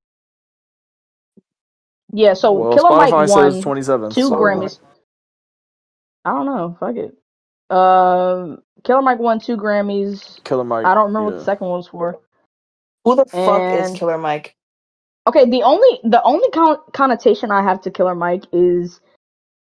[2.13, 2.35] yeah.
[2.35, 4.15] So well, Killer Mike Spotify won says 27th.
[4.15, 4.79] two so- Grammys.
[6.25, 6.77] I don't know.
[6.79, 7.18] Fuck it.
[7.71, 10.43] Um, Killer Mike won two Grammys.
[10.45, 10.87] Killer Mike.
[10.87, 12.19] I don't remember what the second one was for.
[13.05, 14.55] who the fuck is Killer Mike?
[15.27, 19.01] Okay, the only the only con- connotation I have to Killer Mike is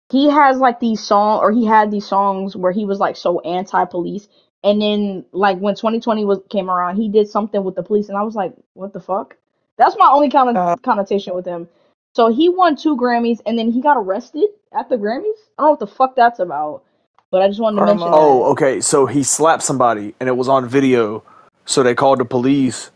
[0.09, 3.39] he has like these song or he had these songs where he was like so
[3.41, 4.27] anti-police,
[4.63, 8.17] and then like when 2020 was came around, he did something with the police, and
[8.17, 9.37] I was like, what the fuck?
[9.77, 10.75] That's my only con- Uh.
[10.77, 11.69] connotation with him.
[12.15, 15.37] So he won two Grammys, and then he got arrested at the Grammys.
[15.57, 16.83] I don't know what the fuck that's about,
[17.31, 17.95] but I just wanted to Karma.
[17.95, 18.11] mention.
[18.11, 18.17] that.
[18.17, 18.81] Oh, okay.
[18.81, 21.23] So he slapped somebody and it was on video.
[21.65, 22.91] So they called the police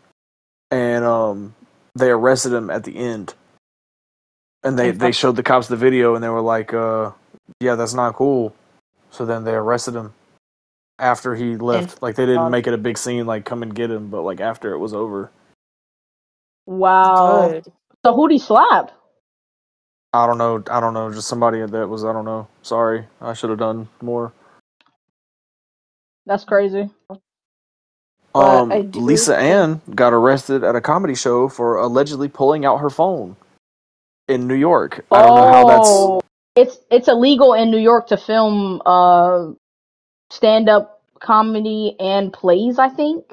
[0.70, 1.54] and um
[1.94, 3.34] they arrested him at the end.
[4.62, 7.12] And they, they showed the cops the video and they were like, uh,
[7.60, 8.54] yeah, that's not cool.
[9.10, 10.12] So then they arrested him
[10.98, 12.02] after he left.
[12.02, 12.50] like they didn't fuck.
[12.50, 14.92] make it a big scene, like come and get him, but like after it was
[14.92, 15.30] over.
[16.66, 17.48] Wow.
[17.48, 17.72] Good.
[18.04, 18.92] So who did he slap?
[20.24, 20.62] I don't know.
[20.70, 21.12] I don't know.
[21.12, 22.04] Just somebody that was.
[22.04, 22.48] I don't know.
[22.62, 24.32] Sorry, I should have done more.
[26.26, 26.90] That's crazy.
[28.34, 33.36] Um, Lisa Ann got arrested at a comedy show for allegedly pulling out her phone
[34.28, 35.06] in New York.
[35.12, 36.10] I don't know how that's.
[36.10, 36.22] Oh,
[36.56, 39.52] it's it's illegal in New York to film uh
[40.30, 43.24] stand up comedy and plays, I think.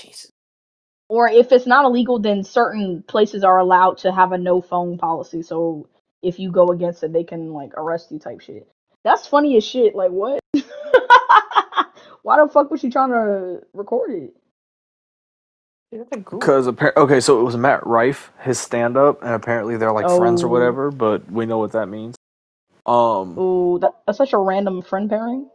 [0.00, 0.31] Jesus.
[1.12, 4.96] Or if it's not illegal, then certain places are allowed to have a no phone
[4.96, 5.42] policy.
[5.42, 5.86] So
[6.22, 8.66] if you go against it, they can like arrest you type shit.
[9.04, 9.94] That's funny as shit.
[9.94, 10.40] Like what?
[12.22, 14.34] Why the fuck was she trying to record it?
[15.90, 16.40] You're the guru.
[16.40, 20.08] Because appar- okay, so it was Matt Rife, his stand up, and apparently they're like
[20.16, 20.50] friends or Oh.
[20.50, 22.16] whatever, but we know what that means.
[22.86, 25.50] Um, Ooh, that, that's such a random friend pairing.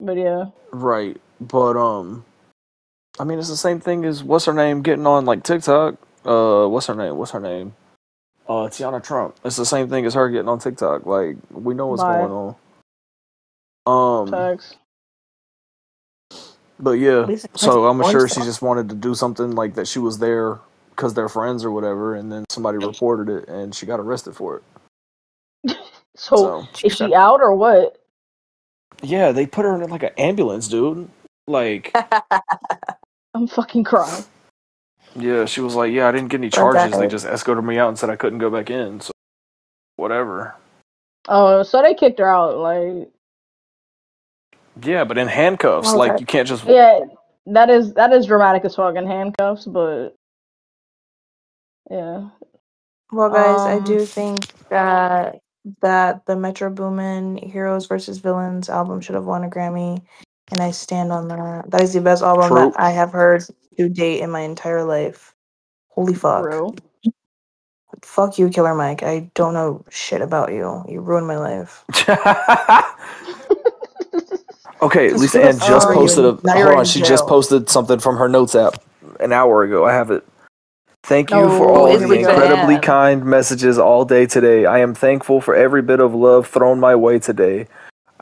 [0.00, 0.46] But yeah.
[0.72, 2.24] right, but um,
[3.18, 5.96] I mean it's the same thing as what's her name getting on like TikTok.
[6.24, 7.16] Uh, what's her name?
[7.16, 7.74] What's her name?
[8.48, 9.36] Uh, Tiana Trump.
[9.44, 11.06] It's the same thing as her getting on TikTok.
[11.06, 12.18] Like we know what's Bye.
[12.18, 12.56] going on.
[13.86, 14.76] Um, Tags.
[16.78, 17.26] but yeah.
[17.56, 19.88] So I'm sure she just wanted to do something like that.
[19.88, 23.86] She was there because they're friends or whatever, and then somebody reported it, and she
[23.86, 24.62] got arrested for
[25.64, 25.76] it.
[26.16, 27.98] So, So is she out or what?
[29.02, 31.08] yeah, they put her in like an ambulance, dude.
[31.48, 31.94] Like.
[33.34, 34.24] I'm fucking crying.
[35.16, 36.92] Yeah, she was like, "Yeah, I didn't get any charges.
[36.92, 36.98] guy.
[36.98, 39.12] They just escorted me out and said I couldn't go back in." So,
[39.96, 40.54] whatever.
[41.28, 42.58] Oh, so they kicked her out.
[42.58, 43.08] Like,
[44.82, 45.98] Yeah, but in handcuffs, Okay.
[45.98, 46.64] like you can't just.
[46.64, 47.00] yeah,
[47.46, 50.10] that is that is dramatic as fuck in handcuffs, but
[51.90, 52.28] yeah.
[53.12, 55.40] Well, guys, I Um, do think that
[55.80, 60.02] that the Metro Boomin Heroes versus Villains album should have won a Grammy,
[60.52, 61.70] and I stand on that.
[61.70, 62.72] That is the best album True.
[62.72, 63.44] that I have heard
[63.78, 65.34] to date in my entire life.
[65.90, 66.52] Holy fuck!
[66.52, 66.76] True.
[68.02, 69.02] Fuck you, Killer Mike.
[69.04, 70.84] I don't know shit about you.
[70.88, 71.84] You ruined my life.
[74.82, 76.26] okay, Just Lisa Ann just posted you?
[76.26, 76.38] a.
[76.42, 78.82] Now Hold on, in she just posted something from her notes app
[79.20, 79.84] an hour ago.
[79.86, 80.24] I have it.
[81.04, 82.80] Thank you for Oh, all the incredibly Ann.
[82.80, 84.66] kind messages all day today.
[84.66, 87.68] I am thankful for every bit of love thrown my way today.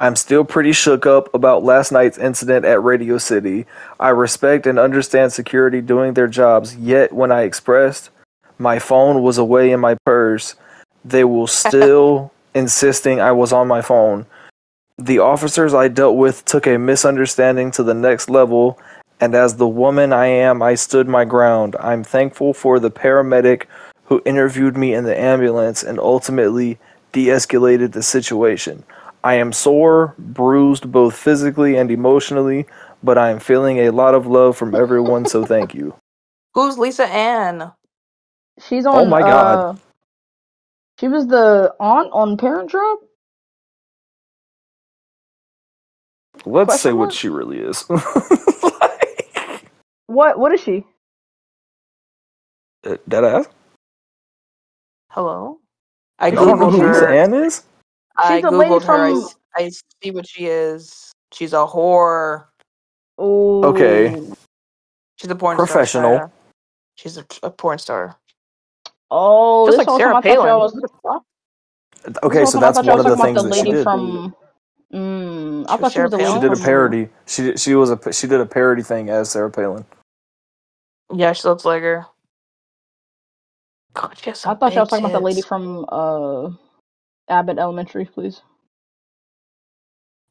[0.02, 3.66] I'm still pretty shook up about last night's incident at Radio City.
[4.00, 8.10] I respect and understand security doing their jobs, yet when I expressed
[8.58, 10.56] my phone was away in my purse,
[11.04, 14.26] they will still insisting I was on my phone.
[14.98, 18.80] The officers I dealt with took a misunderstanding to the next level,
[19.20, 21.76] and as the woman I am, I stood my ground.
[21.78, 23.66] I'm thankful for the paramedic
[24.06, 26.80] who interviewed me in the ambulance and ultimately
[27.12, 28.82] de escalated the situation.
[29.24, 32.66] I am sore, bruised both physically and emotionally,
[33.02, 35.94] but I am feeling a lot of love from everyone, so thank you.
[36.54, 37.72] Who's Lisa Ann?
[38.60, 38.94] She's on.
[38.94, 39.66] Oh my God.
[39.70, 39.74] Uh,
[41.00, 42.98] she was the aunt on Parent Trap.
[46.46, 47.12] Let's Question say what mark?
[47.12, 47.84] she really is.
[50.06, 50.38] What?
[50.38, 50.84] What is she?
[53.08, 53.48] Dead ass?
[55.10, 55.58] Hello.
[56.18, 57.08] I I don't know who Lisa.
[57.08, 57.64] Ann is?
[58.16, 58.94] I She's a lady googled her.
[58.94, 59.70] I, from- s- I
[60.02, 61.12] see what she is.
[61.32, 62.46] She's a whore.
[63.18, 63.64] Oh.
[63.64, 64.20] Okay.
[65.16, 66.02] She's a porn Professional.
[66.16, 66.18] star.
[66.18, 66.32] Sarah.
[66.96, 68.16] She's a, a porn star.
[69.10, 70.60] Oh, Just this like whole Sarah time I thought y'all Palin.
[70.60, 70.74] was.
[70.74, 71.22] Who the fuck?
[72.24, 73.48] Okay, this so time I that's thought y'all one was of the talking things about
[73.50, 73.84] that she lady did.
[73.84, 74.34] from.
[74.92, 76.40] Mm, I She was thought she Sarah was the She lady Palin?
[76.40, 76.64] did a from.
[76.64, 77.08] parody.
[77.26, 79.84] She she was a she did a parody thing as Sarah Palin.
[81.14, 82.06] Yeah, she looks like her.
[83.94, 85.46] God, she has I some thought y'all big was talking about the lady tits.
[85.48, 86.50] from uh
[87.28, 88.42] Abbott Elementary, please.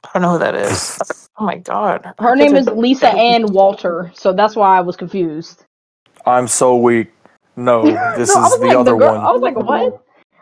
[0.05, 0.99] I don't know who that is.
[1.39, 2.13] Oh my god.
[2.19, 3.09] Her name is Lisa.
[3.13, 5.65] Ann Walter, so that's why I was confused.
[6.25, 7.11] I'm so weak.
[7.57, 9.15] No, this no, is the like other the girl.
[9.23, 9.93] I was like, what?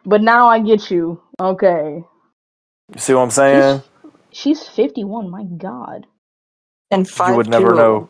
[0.06, 1.22] But now I get you.
[1.42, 2.04] Okay,
[2.94, 3.84] You see what I'm saying?
[4.34, 5.30] she's fifty one.
[5.32, 6.08] My God,
[6.92, 7.26] And five.
[7.26, 7.76] You five would never two.
[7.76, 8.10] know.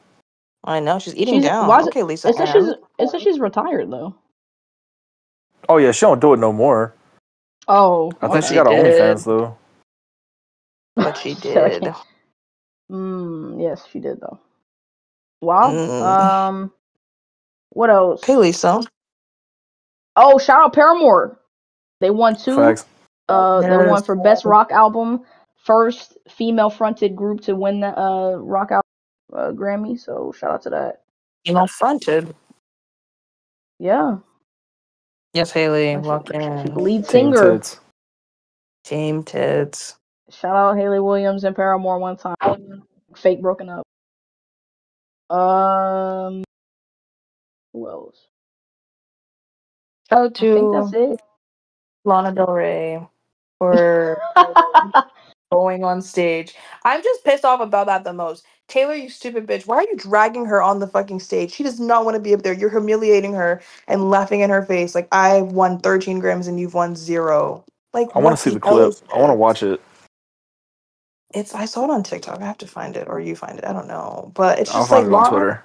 [0.63, 1.60] I know she's eating she's down.
[1.60, 1.95] why is it?
[1.95, 2.67] Okay, Lisa It says she's
[2.99, 4.15] it says she's retired though.
[5.69, 6.93] Oh yeah, she don't do it no more.
[7.69, 8.86] Oh, I think she she got did.
[9.17, 9.58] OnlyFans though.
[10.95, 11.82] But she She said I did.
[11.84, 11.97] can't-
[12.91, 14.39] Mm, yes, she did though.
[15.41, 15.71] Wow.
[15.71, 16.01] Mm.
[16.01, 16.73] Um,
[17.69, 18.23] what else?
[18.23, 18.82] Okay, Lisa.
[20.15, 21.39] Oh, shout out Paramore.
[22.01, 22.55] They won two.
[22.55, 22.86] Facts.
[23.29, 25.23] Uh, they won for best rock album,
[25.63, 28.82] first female fronted group to win the uh rock album
[29.34, 29.99] uh, Grammy.
[29.99, 31.03] So shout out to that.
[31.45, 32.36] You know, fronted.
[33.77, 34.17] Yeah,
[35.33, 35.95] Yes, Hayley.
[35.95, 36.73] That's Walk in.
[36.75, 37.57] lead Team singer.
[37.57, 37.79] tits.
[38.83, 39.95] Team tits.
[40.29, 42.83] Shout out Hayley Williams and Paramore one time.
[43.15, 43.85] Fake broken up.
[45.35, 46.43] Um,
[47.73, 48.17] who else?
[50.09, 51.21] Shout out I think that's to it.
[52.05, 52.99] Lana Del Rey
[53.59, 54.19] for
[55.51, 56.55] going on stage.
[56.85, 58.45] I'm just pissed off about that the most.
[58.67, 59.67] Taylor, you stupid bitch.
[59.67, 61.51] Why are you dragging her on the fucking stage?
[61.53, 62.53] She does not want to be up there.
[62.53, 64.95] You're humiliating her and laughing in her face.
[64.95, 67.65] Like, I won 13 grams and you've won zero.
[67.93, 68.88] Like, I want what to see the hell clip.
[68.88, 69.38] is I want to this?
[69.38, 69.81] watch it.
[71.33, 72.41] It's I saw it on TikTok.
[72.41, 73.65] I have to find it, or you find it.
[73.65, 75.63] I don't know, but it's I'll just like find it on Lana, Twitter.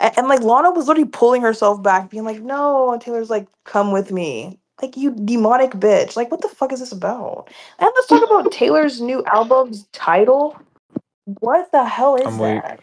[0.00, 3.48] and, and like Lana was literally pulling herself back, being like, "No," and Taylor's like,
[3.64, 6.16] "Come with me." Like you demonic bitch.
[6.16, 7.48] Like what the fuck is this about?
[7.78, 10.60] And let's talk about Taylor's new album's title.
[11.24, 12.80] What the hell is I'm that?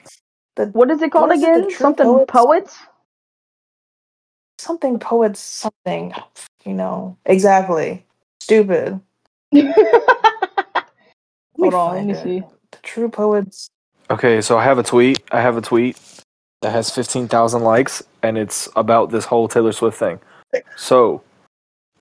[0.56, 1.68] The what is it called what is again?
[1.70, 2.26] True Something Poets?
[2.28, 2.78] poets.
[4.60, 6.14] something poets something.
[6.66, 8.06] You know exactly.
[8.42, 9.00] Stupid.
[9.54, 9.66] Let
[11.60, 12.24] me Hold on, let me it.
[12.24, 12.44] see.
[12.72, 13.70] The True Poets.
[14.10, 15.24] Okay, so I have a tweet.
[15.32, 15.98] I have a tweet
[16.62, 20.20] that has 15,000 likes, and it's about this whole Taylor Swift thing.
[20.76, 21.22] So,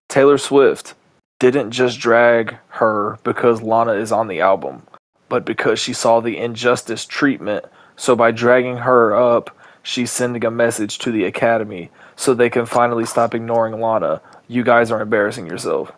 [0.09, 0.95] Taylor Swift
[1.39, 4.83] didn't just drag her because Lana is on the album,
[5.29, 7.65] but because she saw the injustice treatment.
[7.97, 12.67] So by dragging her up, she's sending a message to the Academy so they can
[12.67, 14.21] finally stop ignoring Lana.
[14.49, 15.93] You guys are embarrassing yourself.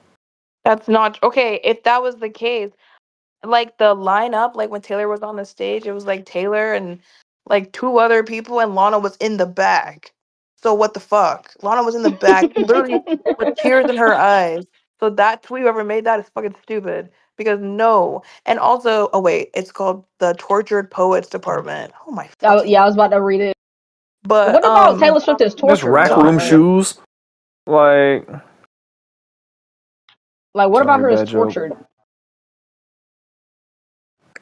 [0.64, 1.60] That's not okay.
[1.64, 2.70] If that was the case,
[3.44, 7.00] like the lineup, like when Taylor was on the stage, it was like Taylor and
[7.46, 10.12] like two other people, and Lana was in the back.
[10.62, 11.52] So what the fuck?
[11.62, 13.04] Lana was in the back, literally
[13.38, 14.66] with tears in her eyes.
[15.00, 17.10] So that tweet, whoever made that, is fucking stupid.
[17.36, 21.92] Because no, and also, oh wait, it's called the Tortured Poets Department.
[22.06, 22.28] Oh my.
[22.42, 23.54] Oh, fucking- yeah, I was about to read it.
[24.24, 25.90] But what about um, Taylor Swift is This torture?
[25.92, 26.98] rack room shoes,
[27.66, 28.28] like
[30.54, 31.44] Like, what about her is bad joke.
[31.44, 31.72] tortured?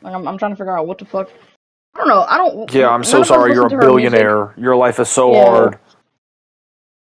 [0.02, 1.30] Like, I'm, I'm trying to figure out what the fuck.
[1.94, 2.22] I don't know.
[2.28, 2.72] I don't.
[2.74, 3.52] yeah, I'm so sorry.
[3.52, 4.12] You're a listen to her music.
[4.12, 4.54] billionaire.
[4.56, 5.40] Your life is so Yeah.
[5.40, 5.78] hard.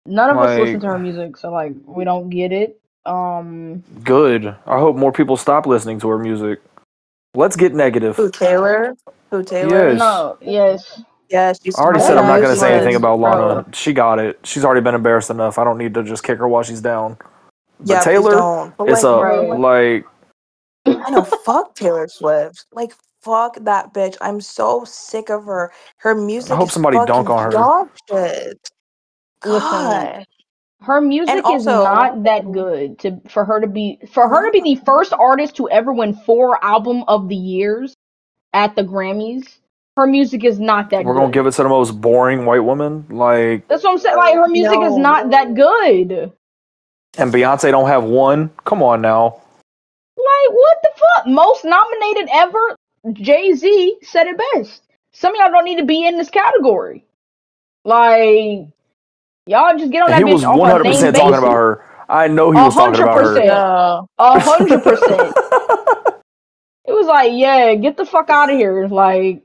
[0.07, 2.81] None of us listen to her music, so like we don't get it.
[3.05, 4.47] Um, Good.
[4.67, 6.61] I hope more people stop listening to her music.
[7.35, 8.17] Let's get negative.
[8.17, 8.97] who Taylor?
[9.31, 9.91] Who Taylor?
[9.91, 9.99] Yes.
[9.99, 13.63] no, yes, Yes, she's I already said I'm not going to say anything about Lana.
[13.63, 13.73] bro.
[13.73, 14.39] She got it.
[14.45, 15.59] She's already been embarrassed enough.
[15.59, 17.17] I don't need to just kick her while she's down.
[17.81, 18.77] But Yeah, please Taylor, don't.
[18.77, 19.59] But it's like, a Right.
[19.59, 20.07] like
[20.87, 22.67] I know, fuck Taylor Swift.
[22.73, 22.93] Like,
[23.23, 24.17] fuck that bitch.
[24.21, 25.73] I'm so sick of her.
[25.99, 26.53] Her music.
[26.53, 27.51] I hope is somebody fucking dunk on her.
[27.51, 28.71] Dog shit.
[29.45, 29.71] Listen.
[29.71, 30.27] God.
[30.83, 34.53] her music is also- not that good to for her to be for her to
[34.53, 37.95] be the first artist to ever win four album of the years
[38.55, 39.59] at the Grammys.
[39.97, 41.07] Her music is not that good.
[41.07, 43.07] we're gonna give it to the most boring white woman.
[43.11, 44.17] Like, That's what I'm saying.
[44.17, 44.99] Like her music is No.
[44.99, 46.33] not that good.
[47.19, 48.51] and Beyonce don't have one.
[48.65, 49.41] Come on now.
[50.17, 51.27] Like what the fuck?
[51.29, 52.77] Most nominated ever.
[53.13, 54.83] Jay Z said it best.
[55.13, 57.05] Some of y'all don't need to be in this category.
[57.85, 58.69] Like
[59.47, 61.19] y'all just get on that He bitch was 100 a name percent basis.
[61.31, 61.85] talking about her.
[62.09, 63.35] I know he was talking about her.
[63.35, 63.45] 100%.
[63.47, 64.01] Yeah.
[64.19, 65.37] A hundred percent.
[66.89, 68.87] It was like, yeah, get the fuck out of here.
[68.87, 69.43] Like,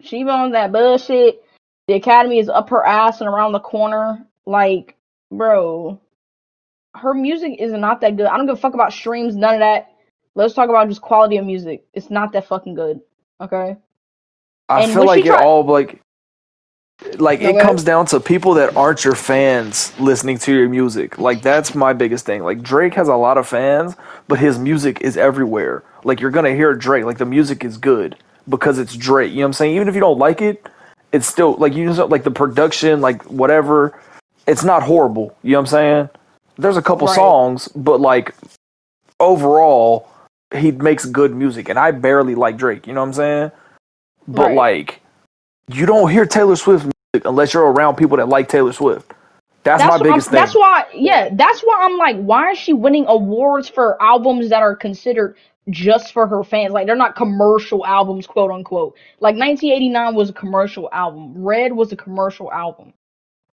[0.00, 1.42] she on that bullshit.
[1.88, 4.24] The academy is up her ass and around the corner.
[4.46, 4.96] Like,
[5.32, 6.00] bro,
[6.94, 8.26] her music is not that good.
[8.26, 9.92] I don't give a fuck about streams, none of that.
[10.36, 11.84] Let's talk about just quality of music.
[11.94, 13.00] It's not that fucking good.
[13.40, 13.76] Okay.
[14.68, 16.00] I And feel like she it tried- all like
[17.18, 17.62] like No, it ahead.
[17.62, 21.18] comes down to people that aren't your fans listening to your music.
[21.18, 22.42] Like that's my biggest thing.
[22.42, 23.96] Like Drake has a lot of fans,
[24.28, 25.82] but his music is everywhere.
[26.04, 27.04] Like you're gonna hear Drake.
[27.04, 28.16] Like the music is good
[28.48, 29.30] because it's Drake.
[29.32, 29.74] You know what I'm saying?
[29.76, 30.68] Even if you don't like it,
[31.12, 33.98] it's still like you know like the production, like whatever.
[34.46, 35.36] It's not horrible.
[35.42, 36.08] You know what I'm saying?
[36.56, 37.14] There's a couple Right.
[37.16, 38.34] songs, but like
[39.20, 40.08] overall,
[40.54, 42.86] he makes good music, and I barely like Drake.
[42.86, 43.52] You know what I'm saying?
[44.28, 44.56] But Right.
[44.56, 45.00] like,
[45.68, 49.12] you don't hear Taylor Swift music unless you're around people that like Taylor Swift.
[49.62, 50.40] That's, my what I'm- biggest thing.
[50.40, 54.62] That's why, yeah, that's why I'm like, why is she winning awards for albums that
[54.62, 55.36] are considered
[55.70, 56.72] just for her fans?
[56.74, 58.94] Like, they're not commercial albums, quote unquote.
[59.20, 61.32] Like, 1989 was a commercial album.
[61.42, 62.92] Red was a commercial album.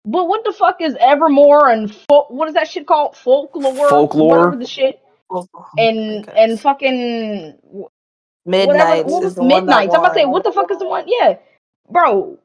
[0.07, 3.15] But what the fuck is Evermore and fol- what is that shit called?
[3.15, 4.39] Folklore, Folklore?
[4.39, 5.03] whatever the shit,
[5.77, 7.59] and and fucking
[8.47, 9.09] Midnight whatever.
[9.11, 9.69] What is was the one?
[9.69, 11.05] I'm about to say, what the fuck is the one?
[11.07, 11.37] Yeah,
[11.91, 12.39] bro,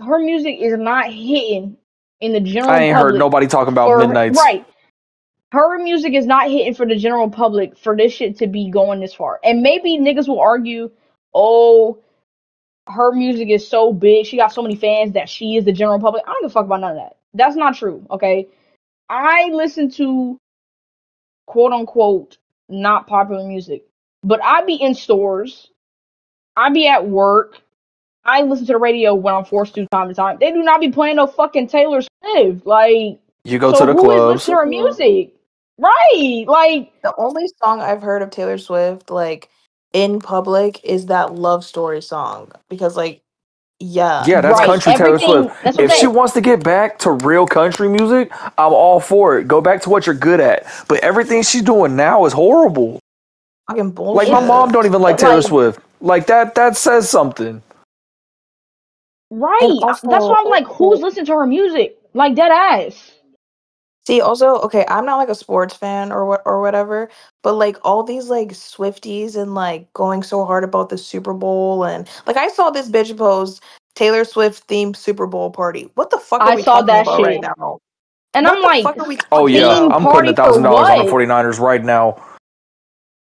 [0.00, 1.76] her music is not hitting
[2.20, 2.70] in the general.
[2.70, 4.38] I ain't public heard nobody talking about for- Midnight's.
[4.38, 4.64] Right.
[5.50, 9.00] Her music is not hitting for the general public for this shit to be going
[9.00, 9.40] this far.
[9.42, 10.90] And maybe niggas will argue,
[11.32, 12.02] oh,
[12.86, 16.00] her music is so big, she got so many fans that she is the general
[16.00, 16.22] public.
[16.26, 17.16] I don't give a fuck about none of that.
[17.32, 18.48] That's not true, okay?
[19.08, 20.38] I listen to
[21.46, 22.36] quote unquote
[22.68, 23.84] not popular music.
[24.22, 25.70] But I be in stores,
[26.56, 27.62] I be at work,
[28.28, 30.36] I listen to the radio when I'm forced to time to time.
[30.38, 32.66] They do not be playing no fucking Taylor Swift.
[32.66, 34.34] Like You go so to the who is clubs.
[34.34, 35.34] listening to her music?
[35.78, 36.44] Right.
[36.46, 39.48] Like The only song I've heard of Taylor Swift, like
[39.92, 42.52] in public, is that love story song.
[42.68, 43.22] Because, like,
[43.80, 44.24] yeah.
[44.26, 44.66] Yeah, that's right.
[44.66, 45.78] country Taylor Swift.
[45.80, 49.46] If she wants to get back to real country music, I'm all for it.
[49.48, 50.66] Go back to what you're good at.
[50.88, 52.98] But everything she's doing now is horrible.
[53.70, 54.28] Fucking bullshit.
[54.28, 55.80] Like my mom don't even like Taylor like- Swift.
[56.00, 57.62] Like that that says something.
[59.30, 59.78] Right.
[59.82, 61.98] Also- That's why I'm like, who's listening to her music?
[62.14, 63.12] Like dead ass.
[64.06, 67.10] See, also, okay, I'm not like a sports fan or what or whatever,
[67.42, 71.84] but like all these like Swifties and like going so hard about the Super Bowl
[71.84, 73.62] and like I saw this bitch post
[73.96, 75.90] Taylor Swift themed Super Bowl party.
[75.94, 77.26] What the fuck are I we saw talking that about shit.
[77.26, 77.78] right now?
[78.32, 79.92] And what I'm the like, fuck are we Oh talking yeah, Theme?
[79.92, 81.12] I'm putting a party for thousand dollars on the what?
[81.12, 82.24] 49ers right now.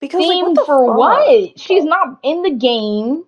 [0.00, 0.96] Because like what theme the for fuck?
[0.96, 1.58] what?
[1.60, 3.24] She's not in the game.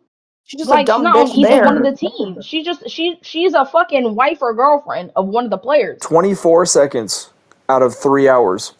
[0.51, 1.65] She's just like a dumb she's not on bitch either there.
[1.65, 2.47] one of the teams.
[2.47, 6.01] She just she she's a fucking wife or girlfriend of one of the players.
[6.03, 7.31] 24 seconds.
[7.69, 8.75] out of three hours.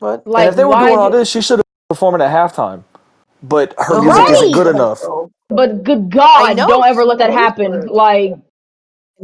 [0.00, 1.96] But Like, and if they were why doing all did- this, she should have been
[1.96, 2.84] performing at halftime.
[3.42, 5.02] But her music isn't good enough.
[5.48, 7.66] But good I God, know, don't ever let that happen.
[7.74, 7.88] over.
[7.88, 8.32] Like,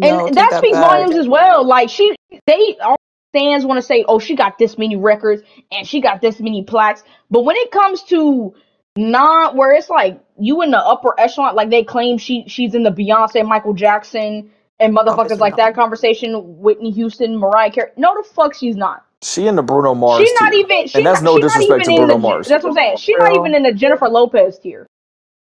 [0.03, 0.89] and No, take that speaks back.
[0.89, 1.65] volumes as well.
[1.67, 2.15] Like she,
[2.47, 2.97] they all
[3.33, 5.43] fans want to say, "Oh, she got this many records
[5.73, 8.55] and she got this many plaques." But when it comes to
[8.97, 12.83] not where it's like you in the upper echelon, like they claim she she's in
[12.83, 15.57] the Beyonce, Michael Jackson, and motherfuckers Obviously like not.
[15.59, 17.91] that conversation, Whitney Houston, Mariah Carey.
[17.97, 19.05] No, the fuck, she's not.
[19.23, 20.61] She in the Bruno Mars She's not tier.
[20.61, 20.83] even.
[20.83, 22.49] She's and that's not, no she's disrespect even to in Bruno the, Mars.
[22.49, 22.97] That's what I'm saying.
[22.99, 24.87] She's not even in the Jennifer Lopez tier,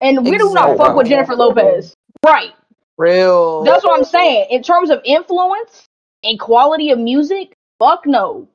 [0.01, 2.53] and we do not fuck with Jennifer Lopez, right?
[2.99, 3.63] Real.
[3.65, 4.49] That's what I'm saying.
[4.51, 5.87] In terms of influence
[6.25, 8.49] and quality of music, fuck no.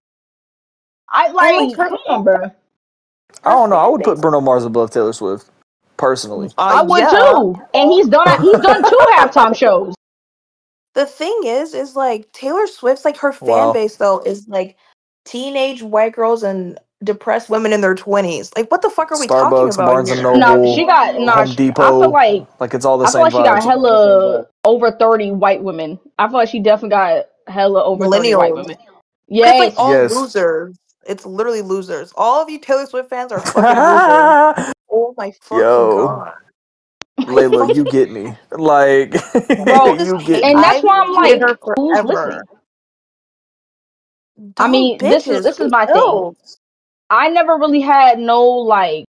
[1.09, 2.51] I like, like come on, bro.
[3.45, 3.75] I don't know.
[3.77, 5.49] I would put Bruno Mars above Taylor Swift,
[5.97, 6.49] personally.
[6.57, 7.09] I would yeah.
[7.09, 7.55] too.
[7.73, 9.93] And he's done he's done two halftime shows.
[10.93, 13.73] The thing is, is like Taylor Swift's like her fan Wow.
[13.73, 14.77] base though is like
[15.25, 18.51] teenage white girls and depressed women in their twenties.
[18.55, 20.23] Like, what the fuck are we talking Starbucks, about Barnes and?
[20.23, 21.31] Noble, No, she got no.
[21.33, 22.01] Home she- I Depot.
[22.01, 23.23] feel like Like it's all the same.
[23.23, 25.99] I feel same like she got hella over thirty white women.
[26.17, 28.55] I feel like she definitely got hella over thirty white Millennials.
[28.55, 28.71] women.
[28.71, 28.81] It's
[29.27, 29.59] Yes.
[29.59, 30.15] like all Yes.
[30.15, 30.77] losers.
[31.05, 32.11] It's literally losers.
[32.15, 33.61] All of you Taylor Swift fans are fucking
[34.65, 34.73] losers.
[34.97, 36.07] Oh my fucking Yo.
[36.07, 36.33] god.
[37.27, 38.33] Laila, you get me.
[38.51, 39.11] Like,
[39.65, 40.61] Bro, you get and me.
[40.61, 42.07] that's why I'm hated like, her who's forever.
[42.27, 42.41] listening?
[44.37, 45.95] I Dumb mean, this is- bitches, this is who my thing.
[45.95, 46.57] knows?
[47.09, 49.05] I never really had no like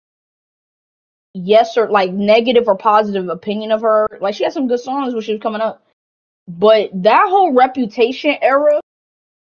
[1.34, 4.08] yes or like negative or positive opinion of her.
[4.22, 5.84] Like she had some good songs when she was coming up.
[6.48, 8.80] But that whole reputation era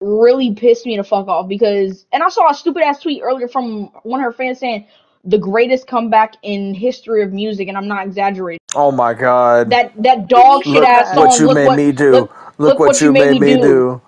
[0.02, 3.48] really pissed me the fuck off because and I saw a stupid ass tweet earlier
[3.48, 4.86] from one of her fans saying
[5.24, 8.58] the greatest comeback in history of music and I'm not exaggerating.
[8.74, 9.70] Oh my god.
[9.70, 12.10] That that dog shit look ass song what you look made what me do.
[12.12, 14.00] look- Look, what, you made, me do.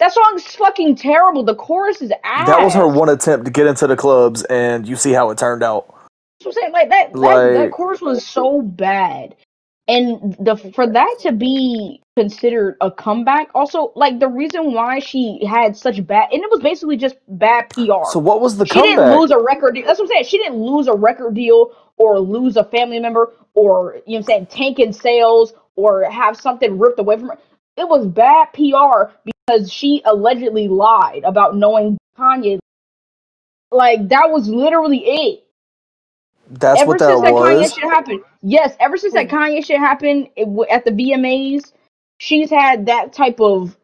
[0.00, 1.44] that song's fucking terrible.
[1.44, 2.48] The chorus is ass.
[2.48, 5.38] That was her one attempt to get into the clubs, and you see how it
[5.38, 5.86] turned out.
[6.40, 6.72] That's what I'm saying.
[6.72, 9.36] Like that, that, that chorus was so bad,
[9.88, 15.44] and the for that to be considered a comeback, also like the reason why she
[15.48, 18.04] had such bad, and it was basically just bad PR.
[18.10, 18.84] So what was the comeback?
[18.84, 19.06] she comeback?
[19.06, 19.86] didn't lose a record deal.
[19.86, 20.24] That's what I'm saying.
[20.24, 24.16] She didn't lose a record deal or lose a family member or you know what
[24.18, 27.38] I'm saying tank in sales or have something ripped away from her.
[27.76, 32.58] It was bad PR because she allegedly lied about knowing Kanye.
[33.70, 35.45] Like that was literally it
[36.50, 37.72] That's ever what that since that Kanye was.
[37.74, 38.20] shit happened.
[38.42, 41.72] Yes, ever since that Kanye shit happened it, w- at the VMAs,
[42.18, 43.76] she's had that type of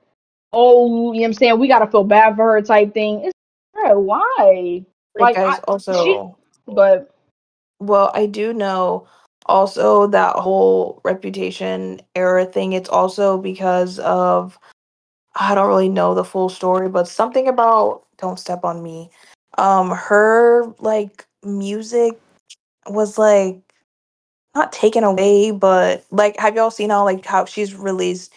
[0.52, 3.24] oh, you know what I'm saying, we gotta feel bad for her type thing.
[3.24, 3.32] It's
[3.74, 4.84] bro, why?
[5.18, 7.10] Like, I- also, But
[7.80, 9.06] well, I do know
[9.46, 12.72] also that whole reputation era thing.
[12.74, 14.58] It's also because of
[15.34, 19.10] I don't really know the full story, but something about "Don't Step on Me."
[19.58, 22.18] Um, her like music
[22.86, 23.60] was like
[24.54, 28.32] not taken away, but like, have y'all seen how like how she's released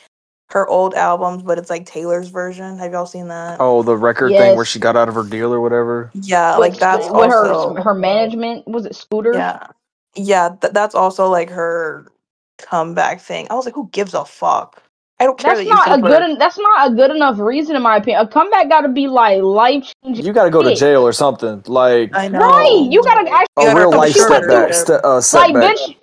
[0.50, 2.78] her old albums, but it's like Taylor's version?
[2.78, 3.58] Have y'all seen that?
[3.60, 6.12] Oh, the record thing where she got out of her deal or whatever.
[6.14, 9.34] Yeah, like that's with also her her management was it Scooter?
[9.34, 9.68] Yeah.
[10.16, 12.10] Yeah, th- that's also like her
[12.58, 13.48] comeback thing.
[13.50, 14.82] I was like, who gives a fuck?
[15.20, 16.22] I don't care That's that not a good.
[16.22, 18.22] her- en- That's not a good enough reason, in my opinion.
[18.22, 20.26] A comeback got to be like life changing.
[20.26, 21.64] You got to go to jail or something.
[21.68, 22.40] Like I know.
[22.40, 22.88] Right?
[22.92, 23.48] You gotta actually.
[23.64, 24.68] You a real life she went step back.
[24.74, 25.76] through- Ste- uh, like setback.
[25.78, 25.96] bitch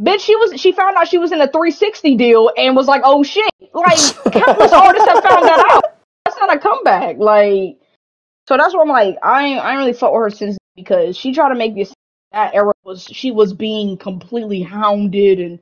[0.00, 3.02] bitch she was she found out she was in a 360 deal and was like
[3.04, 3.98] oh shit like
[4.32, 5.82] countless artists have found that out
[6.24, 7.76] that's not a comeback like
[8.46, 11.16] so that's why i'm like i ain't i ain't really fought with her since because
[11.16, 11.92] she tried to make this
[12.30, 15.58] that era was she was being completely hounded and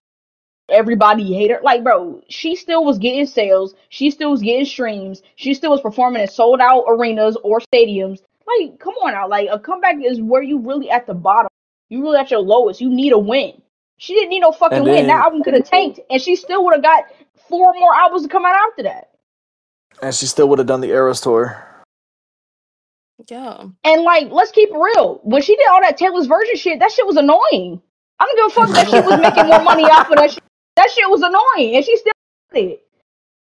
[0.69, 5.23] everybody hated her like bro she still was getting sales she still was getting streams
[5.37, 9.49] she still was performing in sold out arenas or stadiums like come on now like
[9.51, 11.49] a comeback is where you really at the bottom
[11.89, 13.61] you really at your lowest you need a win
[13.99, 14.95] she didn't need no fucking And win.
[14.95, 17.05] then- That album could have tanked, and she still would have got
[17.49, 19.09] four more albums to come out after that.
[20.03, 21.65] And she still would have done the Eras tour.
[23.29, 23.65] Yeah.
[23.85, 25.21] And like, let's keep it real.
[25.23, 27.81] When she did all that Taylor's version shit, that shit was annoying.
[28.21, 30.43] I don't give a fuck that she was making more money off of that shit.
[30.77, 32.13] That shit was annoying, and she still
[32.55, 32.85] did it.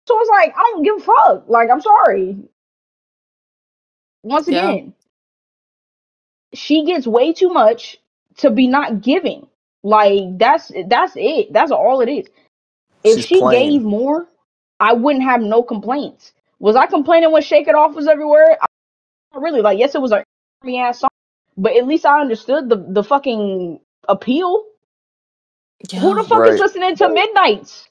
[0.07, 1.49] So it's like, I don't give a fuck.
[1.49, 2.39] Like, I'm sorry.
[4.24, 4.76] Once Yeah.
[4.76, 4.95] again,
[6.55, 7.99] she gets way too much
[8.39, 9.49] to be not giving.
[9.84, 11.53] Like, that's that's it.
[11.53, 12.26] That's all it is.
[13.05, 13.49] If She's she plain.
[13.49, 14.28] gave more,
[14.80, 16.32] I wouldn't have no complaints.
[16.61, 18.59] Was I complaining when Shake It Off was everywhere?
[18.61, 18.66] I,
[19.34, 19.62] not really.
[19.62, 20.24] Like, yes, it was a
[20.62, 21.11] army ass song,
[21.57, 24.64] but at least I understood the the fucking appeal.
[26.00, 26.48] Who the fuck Right.
[26.48, 27.88] is listening to Midnights?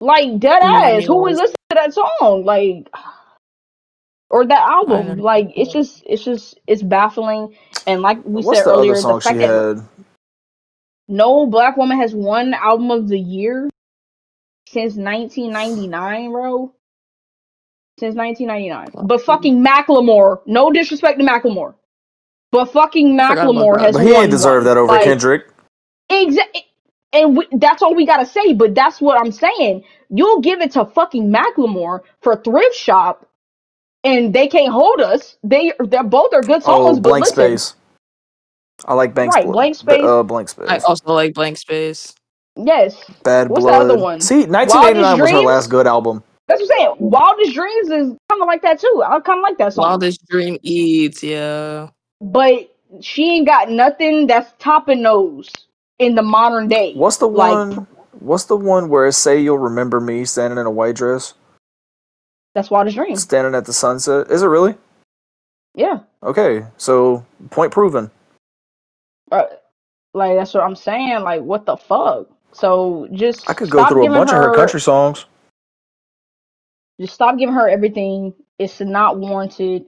[0.00, 1.06] Like dead ass.
[1.06, 1.38] Who is Millennials.
[1.38, 2.88] listening to that song, like,
[4.30, 5.16] or that album.
[5.16, 5.22] know.
[5.22, 7.56] Like, it's just, it's just, it's baffling.
[7.86, 9.88] And like we What's said the earlier, other song the she fact that had?
[11.08, 13.70] no black woman has won album of the year
[14.68, 16.74] since 1999, bro.
[18.00, 19.06] Since 1999.
[19.06, 21.74] But fucking Macklemore, no disrespect to Macklemore,
[22.52, 23.86] but fucking forgot about Macklemore that.
[23.86, 24.66] has But he won ain't deserve one.
[24.66, 25.46] that over Like, Kendrick.
[26.10, 26.66] Exactly.
[27.12, 28.52] And we, that's all we gotta say.
[28.52, 29.84] But that's what I'm saying.
[30.10, 33.26] You'll give it to fucking Macklemore for Thrift Shop,
[34.04, 35.36] and they can't hold us.
[35.42, 37.00] They they're both are good Oh, songs.
[37.00, 37.74] but blank listen, space.
[38.84, 40.04] I like blank Right, Spl- Blank Space.
[40.04, 40.68] Uh, blank space.
[40.68, 42.14] I also like Blank Space.
[42.56, 43.02] yes.
[43.24, 43.82] Bad What's the blood.
[43.90, 44.20] other one?
[44.20, 46.22] See, 1989 was her last good album.
[46.48, 46.94] That's what I'm saying.
[47.00, 49.02] Wildest Dreams is kind of like that too.
[49.04, 49.84] I kind of like that song.
[49.84, 51.88] Wildest Dream Eats, yeah.
[52.20, 55.50] But she ain't got nothing that's topping those
[55.98, 56.94] in the modern day.
[56.94, 57.86] What's the Like, one?
[58.18, 61.34] What's the one where it say you'll remember me standing in a white dress,
[62.54, 63.22] That's Wildest Dreams.
[63.22, 64.30] standing at the sunset?
[64.30, 64.74] Is it really?
[65.74, 66.00] Yeah.
[66.22, 68.10] Okay, so point proven.
[69.30, 69.44] Uh,
[70.14, 71.20] like that's what I'm saying.
[71.22, 72.28] Like what the fuck?
[72.52, 75.26] So just I could go through a bunch of her country songs.
[76.98, 78.32] Just stop giving her everything.
[78.58, 79.84] It's not warranted.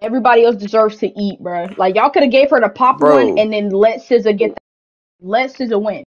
[0.00, 1.68] Everybody else deserves to eat, bro.
[1.76, 3.14] Like y'all could have gave her the pop Bro.
[3.26, 4.56] one and then let SZA get.
[5.20, 6.04] Let SZA win.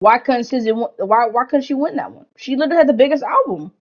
[0.00, 0.74] Why couldn't SZA?
[0.74, 2.26] win- Why why couldn't she win that one?
[2.36, 3.72] She literally had the biggest album.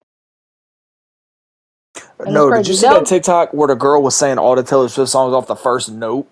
[2.19, 2.73] And No, did you crazy.
[2.75, 5.47] see They'll- that TikTok where the girl was saying all the Taylor Swift songs off
[5.47, 6.27] the first note?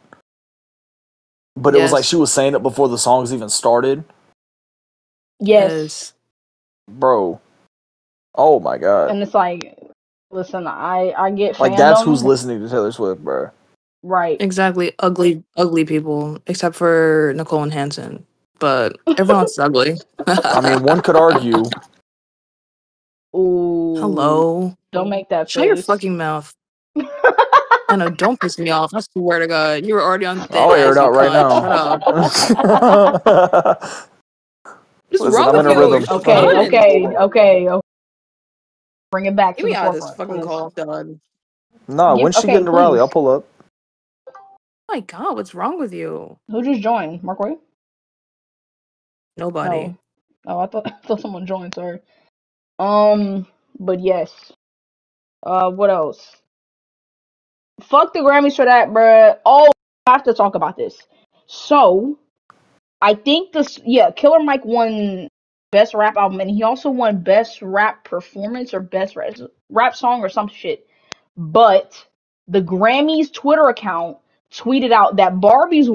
[1.55, 1.93] But it was Yes.
[1.93, 4.03] like she was saying it before the songs even started.
[5.39, 6.13] Yes.
[6.89, 7.39] Bro.
[8.35, 9.09] Oh my god.
[9.09, 9.75] And it's like,
[10.29, 13.49] listen, I I get Like that's fandom, who's listening to Taylor Swift, bro.
[14.03, 14.39] Right.
[14.41, 14.93] Exactly.
[14.99, 18.25] Ugly, ugly people, except for Nicole and Hanson.
[18.59, 19.95] But everyone else is ugly.
[20.27, 21.63] I mean, one could argue.
[23.35, 23.95] Ooh.
[23.99, 24.75] Hello.
[24.91, 26.53] Don't make that Shut your fucking mouth.
[27.89, 28.93] I know, don't piss me off.
[28.93, 29.85] I swear to God.
[29.85, 31.49] You were already on thin I'll air ice, it out right now.
[31.49, 32.01] Shut up.
[35.09, 35.73] What's Listen, wrong I'm with in a you?
[35.73, 36.05] rhythm.
[36.09, 36.55] Okay, fun.
[36.55, 37.81] okay, okay, okay.
[39.11, 40.41] Bring it back Get to me the out of this fucking please.
[40.41, 41.19] call, dog.
[41.87, 42.99] nah, Give- when she okay, get into Raleigh, please.
[42.99, 43.45] I'll pull up.
[44.97, 46.39] Oh my God, what's wrong with you?
[46.49, 47.21] Who just joined?
[47.21, 47.55] Marquay?
[49.37, 49.89] Nobody.
[49.89, 49.97] No.
[50.47, 51.75] Oh, I thought I thought someone joined.
[51.75, 51.99] Sorry.
[52.79, 53.45] Um,
[53.79, 54.51] but yes.
[55.43, 56.37] Uh, what else?
[57.79, 59.37] Fuck the Grammys for that, bruh.
[59.45, 59.69] Oh,
[60.07, 60.97] I have to talk about this.
[61.45, 62.17] So,
[62.99, 63.79] I think this.
[63.85, 65.27] Yeah, Killer Mike won
[65.71, 69.35] best rap album, and he also won best rap performance or best rap,
[69.69, 70.87] rap song or some shit.
[71.37, 72.03] But
[72.47, 74.17] the Grammys Twitter account
[74.53, 75.89] tweeted out that Barbie's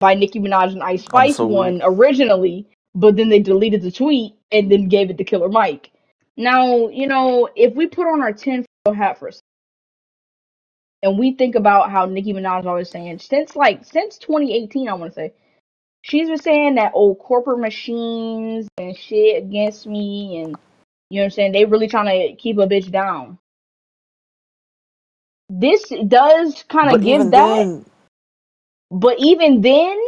[0.00, 4.34] by Nicki Minaj and Ice Spice so won originally, but then they deleted the tweet
[4.52, 5.90] and then gave it to Killer Mike.
[6.36, 9.42] Now, you know, if we put on our tinfoil hat for a second,
[11.02, 14.94] and we think about how Nicki Minaj is always saying since like since 2018, I
[14.94, 15.32] want to say
[16.02, 20.56] she's been saying that old corporate machines and shit against me, and
[21.10, 23.38] you know what I'm saying they really trying to keep a bitch down.
[25.48, 27.84] This does kind But of give even that, then,
[28.90, 29.98] but even then,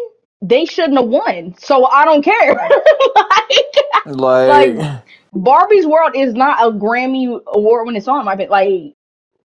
[0.43, 1.55] they shouldn't have won.
[1.59, 2.55] So I don't care.
[3.17, 3.77] like,
[4.07, 5.03] like, Like-
[5.35, 8.25] Barbie's World is not a Grammy award when it's on.
[8.25, 8.95] My bit, like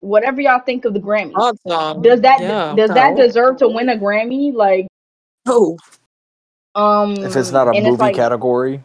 [0.01, 2.03] whatever y'all think of the Grammys, Hot song.
[2.03, 3.17] does that Yeah, does what that hell?
[3.17, 4.53] deserve to win a Grammy?
[4.55, 4.87] Like,
[5.47, 5.79] Oh,
[6.75, 8.83] um, if it's not a and it's movie like, category,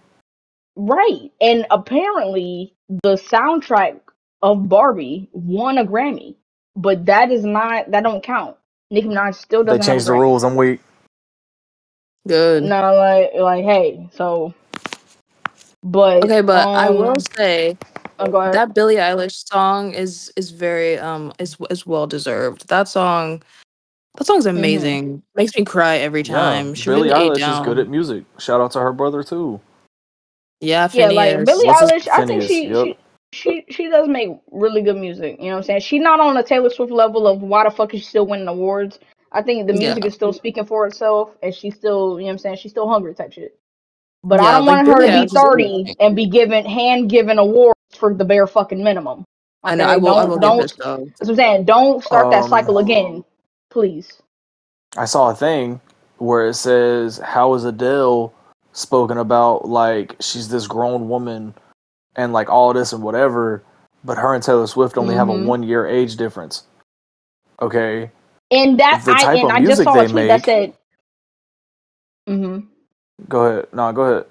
[0.76, 1.32] right?
[1.42, 4.00] And apparently, the soundtrack
[4.42, 6.36] of Barbie won a Grammy,
[6.80, 8.58] but that is not that don't count.
[8.92, 10.44] Nicki Minaj still they doesn't changed the have a rules.
[10.44, 10.82] I'm weak.
[12.28, 12.70] good.
[12.70, 14.54] No, like like hey, so.
[15.84, 17.78] But Okay, but I um, will say
[18.20, 18.54] oh, go ahead.
[18.54, 22.68] that Billie Eilish song is is very um is is well deserved.
[22.70, 23.44] That song,
[24.18, 24.56] that song's Mm-hmm.
[24.58, 25.24] amazing.
[25.36, 26.74] Makes me cry every time.
[26.74, 27.50] Yeah, she Billie really ate Eilish down.
[27.50, 28.26] is good at music.
[28.40, 29.62] Shout out to her brother too.
[30.62, 31.16] yeah, Yeah, Finneas.
[31.16, 32.76] like Billie What's his- Eilish, I think Finneas, she yep.
[32.76, 32.98] she
[33.34, 35.38] she she does make really good music.
[35.40, 35.82] You know what I'm saying?
[35.82, 38.48] She's not on a Taylor Swift level of why the fuck is she still winning
[38.48, 39.00] awards.
[39.32, 40.08] I think the music Yeah.
[40.08, 42.58] is still speaking for itself, and she's still, you know what I'm saying?
[42.58, 43.58] She's still hungry type shit.
[44.24, 45.96] But I don't like want her Billie to be 30 amazing.
[46.00, 49.26] and be given hand given awards for the bare fucking minimum.
[49.64, 49.86] I know.
[49.86, 50.16] I will.
[50.16, 50.58] Don't, will don't.
[50.58, 51.08] this though.
[51.20, 51.66] That's what I'm saying.
[51.66, 53.24] Don't start that Um, cycle again,
[53.72, 54.22] please.
[54.98, 55.82] I saw a thing
[56.18, 58.34] where it says, "How is Adele
[58.74, 59.68] spoken about?
[59.68, 61.56] Like she's this grown woman,
[62.20, 63.64] and like all this and whatever."
[64.04, 65.46] But her and Taylor Swift only have a Mhm.
[65.46, 66.64] one year age difference.
[67.62, 68.10] Okay,
[68.52, 70.38] And that's The I type and of I just music saw a they tweet that
[70.38, 70.74] make- said.
[72.30, 72.60] Mm-hmm.
[73.28, 73.68] go ahead.
[73.74, 74.26] No, go ahead.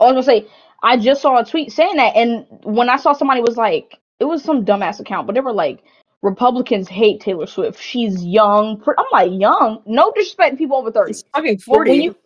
[0.00, 0.46] I was gonna say,
[0.82, 4.24] I just saw a tweet saying that, and when I saw somebody was like, it
[4.24, 5.82] was some dumbass account, but they were like,
[6.22, 7.80] Republicans hate Taylor Swift.
[7.80, 8.82] She's young.
[8.98, 9.82] I'm like, young?
[9.86, 11.12] No disrespect to people over thirty.
[11.12, 11.94] She's fucking forty.
[11.96, 12.16] you,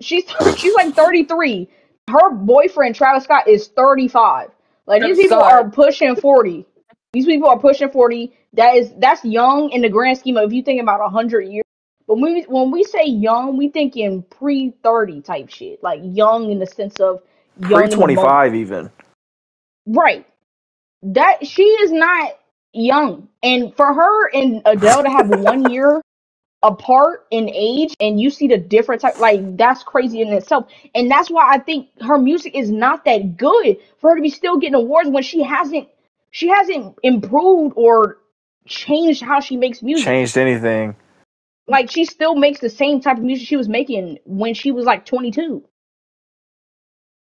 [0.00, 0.24] she's
[0.58, 1.68] she's like 33.
[2.10, 4.50] Her boyfriend Travis Scott is 35.
[4.86, 5.52] Like these Travis people Scott.
[5.52, 6.66] are pushing 40.
[7.12, 8.32] These people are pushing 40.
[8.54, 11.64] That is that's young in the grand scheme of if you think about 100 years.
[12.06, 15.82] But when we when we say young, we think in pre 30 type shit.
[15.82, 17.22] Like young in the sense of
[17.60, 18.30] young Pre in the twenty moment.
[18.30, 18.90] five even.
[19.86, 20.26] Right.
[21.02, 22.32] That she is not
[22.74, 23.28] young.
[23.42, 26.01] And for her and Adele to have one year
[26.62, 30.70] apart in age and you see the different type like that's crazy in itself.
[30.94, 34.30] And that's why I think her music is not that good for her to be
[34.30, 35.88] still getting awards when she hasn't
[36.30, 38.18] she hasn't improved or
[38.66, 40.06] changed how she makes music.
[40.06, 40.96] Changed anything.
[41.66, 44.84] Like she still makes the same type of music she was making when she was
[44.84, 45.64] like 22.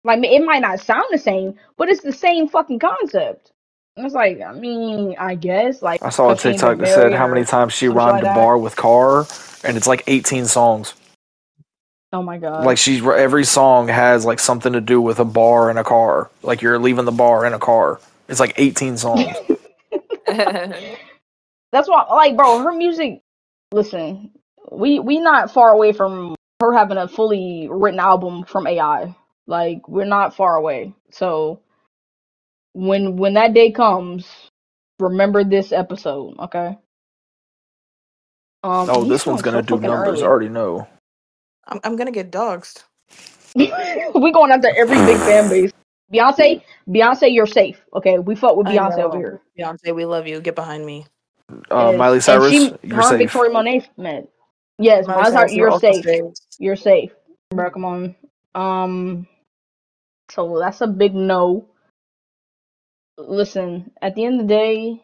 [0.04, 3.52] Like it might not sound the same, but it's the same fucking concept.
[3.98, 7.28] And it's like, I mean, I guess like I saw a TikTok that said how
[7.28, 9.28] many times she rhymed like a bar with car,
[9.64, 10.94] and it's like 18 songs.
[12.14, 12.66] Oh my god.
[12.66, 16.30] Like she's every song has like something to do with a bar and a car.
[16.42, 18.00] Like you're leaving the bar in a car.
[18.28, 19.36] It's like 18 songs.
[21.72, 23.22] That's why, like, bro, her music.
[23.72, 24.32] Listen,
[24.72, 29.16] we we not far away from her having a fully written album from AI.
[29.48, 30.94] Like, we're not far away.
[31.12, 31.62] So
[32.74, 34.28] when when that day comes,
[35.00, 36.78] remember this episode, okay?
[38.64, 40.22] Um, oh, he's this one's going gonna so do fucking numbers.
[40.22, 40.88] I already know.
[41.68, 42.84] I'm, I'm gonna get doxxed.
[43.56, 45.72] we going after every big fan base.
[46.14, 47.82] Beyonce, Beyonce, you're safe.
[47.94, 49.08] Okay, we fuck with I Beyonce know.
[49.08, 49.42] over here.
[49.58, 50.42] Beyonce, we love you.
[50.42, 51.06] Get behind me.
[51.70, 51.98] Uh, Yes.
[51.98, 53.18] Miley Cyrus, she, you're safe.
[53.18, 54.28] Victoria Monet met.
[54.78, 56.26] Yes, Miley Miley Cyrus, Cyrus, you're also safe.
[56.60, 57.12] You're safe.
[57.52, 58.16] Bro, come on.
[58.56, 59.28] Um,
[60.30, 61.68] so that's a big no.
[63.28, 65.04] Listen, at the end of the day,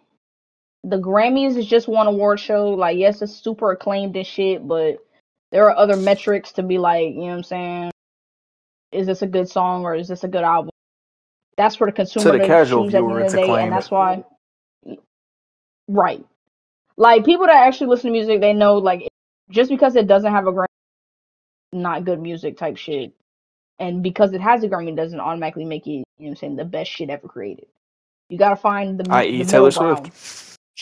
[0.83, 2.69] the Grammys is just one award show.
[2.69, 4.97] Like, yes, it's super acclaimed and shit, but
[5.51, 7.91] there are other metrics to be like, you know what I'm saying?
[8.91, 10.71] Is this a good song or is this a good album?
[11.57, 13.63] That's for the consumer to the casual choose at the viewer, it's acclaimed.
[13.63, 14.23] and that's why.
[15.87, 16.23] Right.
[16.95, 19.07] Like people that actually listen to music, they know like
[19.49, 20.65] just because it doesn't have a Grammy,
[21.73, 23.13] not good music type shit,
[23.79, 26.55] and because it has a Grammy, doesn't automatically make it, you know, what I'm saying
[26.55, 27.67] the best shit ever created.
[28.29, 29.43] You gotta find the, I.e.
[29.43, 30.11] the Taylor middle ground.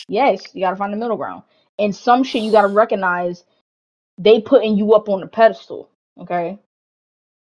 [0.08, 1.42] Yes, you gotta find the middle ground.
[1.78, 3.44] And some shit you gotta recognize
[4.18, 5.90] they putting you up on the pedestal.
[6.20, 6.58] Okay,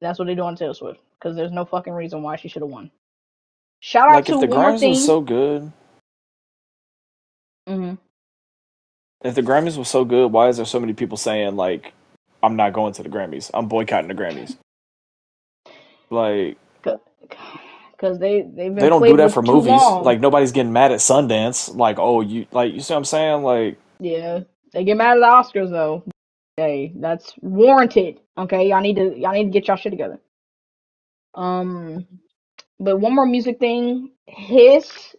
[0.01, 2.61] that's what they do on Taylor Swift because there's no fucking reason why she should
[2.61, 2.91] have won.
[3.81, 4.89] Shout out Like to if the Grammys thing.
[4.91, 5.71] was so good,
[7.69, 7.97] Mhm.
[9.23, 11.93] if the Grammys was so good, why is there so many people saying like,
[12.43, 13.51] "I'm not going to the Grammys.
[13.53, 14.57] I'm boycotting the Grammys."
[16.11, 16.57] Like
[17.95, 19.69] Because they they've been they don't do that for movies.
[19.71, 20.03] long.
[20.03, 21.73] Like nobody's getting mad at Sundance.
[21.75, 23.43] Like oh you like you see what I'm saying?
[23.43, 24.41] Like Yeah,
[24.73, 25.25] they get mad at the
[25.59, 26.03] Oscars though.
[26.57, 28.19] Hey, that's warranted.
[28.37, 30.19] Okay, y'all need to y'all need to get y'all shit together.
[31.33, 32.05] Um,
[32.79, 34.11] but one more music thing.
[34.27, 35.15] Hiss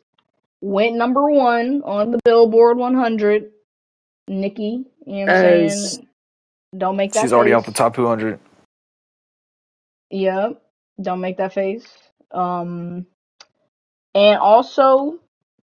[0.61, 3.51] went number one on the Billboard 100.
[4.29, 6.09] Nicki, you know what I'm As- saying?
[6.77, 7.22] Don't make that.
[7.22, 7.59] she's already face.
[7.59, 8.39] off the top 200.
[10.11, 10.62] Yep.
[11.01, 11.87] Don't make that face.
[12.33, 13.07] Um,
[14.14, 15.20] and also,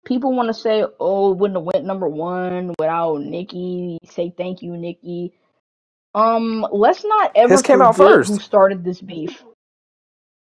[0.05, 4.61] people want to say, "Oh, it wouldn't have went number one without Nicki." Say thank
[4.61, 5.33] you, Nicki.
[6.13, 8.29] Um, let's not ever Hiss came out first.
[8.29, 9.43] who started this beef.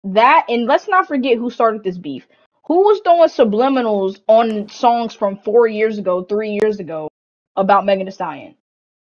[0.04, 2.28] That and let's not forget who started this beef.
[2.66, 7.10] Who was throwing subliminals on songs from four years ago, three years ago
[7.56, 8.56] about Megan Thee Stallion?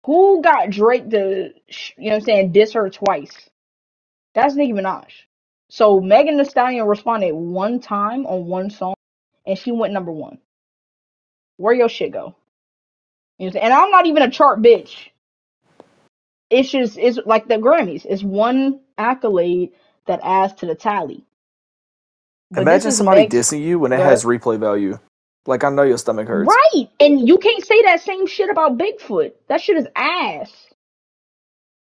[0.06, 1.54] Who got Drake to, you
[1.98, 3.50] know what I'm saying, diss her twice?
[4.36, 5.06] That's Nicki Minaj.
[5.74, 8.94] So Megan Thee Stallion responded one time on one song,
[9.48, 10.38] and she went number one.
[11.58, 12.20] Where your shit go?
[12.20, 12.36] You know
[13.38, 13.66] what I'm saying?
[13.66, 15.10] And I'm not even a chart bitch.
[16.52, 18.06] It's just it's like the Grammys.
[18.08, 19.72] It's one accolade
[20.06, 21.26] that adds to the tally.
[22.52, 25.00] But Imagine somebody Meg- dissing you when it has replay value.
[25.48, 26.56] Like I know your stomach hurts.
[26.56, 26.88] Right.
[27.00, 29.32] And you can't say that same shit about Bigfoot.
[29.48, 30.54] That shit is ass.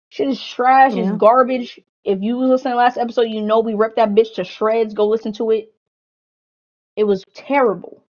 [0.07, 1.09] Shit is trash, Yeah.
[1.09, 1.81] it's garbage.
[2.03, 4.93] If you was listening to last episode, you know we ripped that bitch to shreds.
[4.93, 5.73] Go listen to it.
[6.95, 8.03] It was terrible.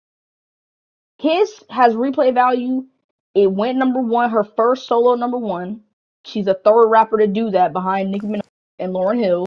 [1.18, 2.86] Hiss has replay value.
[3.34, 5.80] It went number one, her first solo number one.
[6.24, 8.40] She's a third rapper to do that behind Nicki Minaj
[8.78, 9.46] and Lauryn Hill.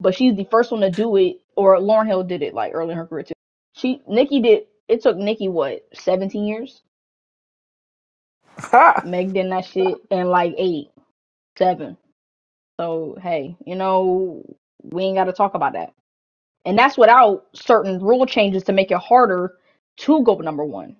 [0.00, 2.92] But she's the first one to do it, or Lauryn Hill did it like early
[2.92, 3.34] in her career too.
[3.74, 6.82] She Nicki did it took Nicki what, seventeen years?
[9.04, 10.90] Meg did that shit in like eight,
[11.56, 11.96] seven.
[12.80, 14.44] So hey, you know,
[14.82, 15.92] we ain't gotta talk about that.
[16.64, 19.54] and that's without certain rule changes to make it harder
[19.98, 20.96] to go number one.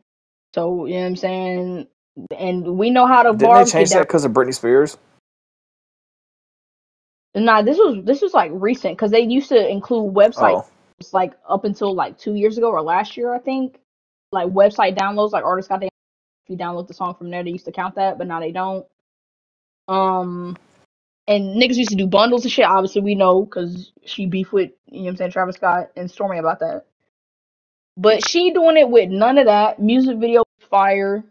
[0.55, 1.89] So you know what I'm saying,
[2.37, 4.97] and we know how to Didn't they change that because of Britney Spears?
[7.35, 11.35] Nah, this was this was like recent because they used to include websites Oh, like
[11.49, 13.79] up until like two years ago or last year, I think.
[14.33, 15.93] Like website downloads, like artists got they if
[16.49, 18.87] you download the song from there, they used to count that, but now they don't.
[19.89, 20.57] Um,
[21.29, 22.65] and niggas used to do bundles and shit.
[22.65, 26.11] Obviously, we know because she beef with you know what I'm saying Travis Scott and
[26.11, 26.87] Stormi about that.
[27.97, 29.79] But she doing it with none of that.
[29.79, 31.23] Music video fire,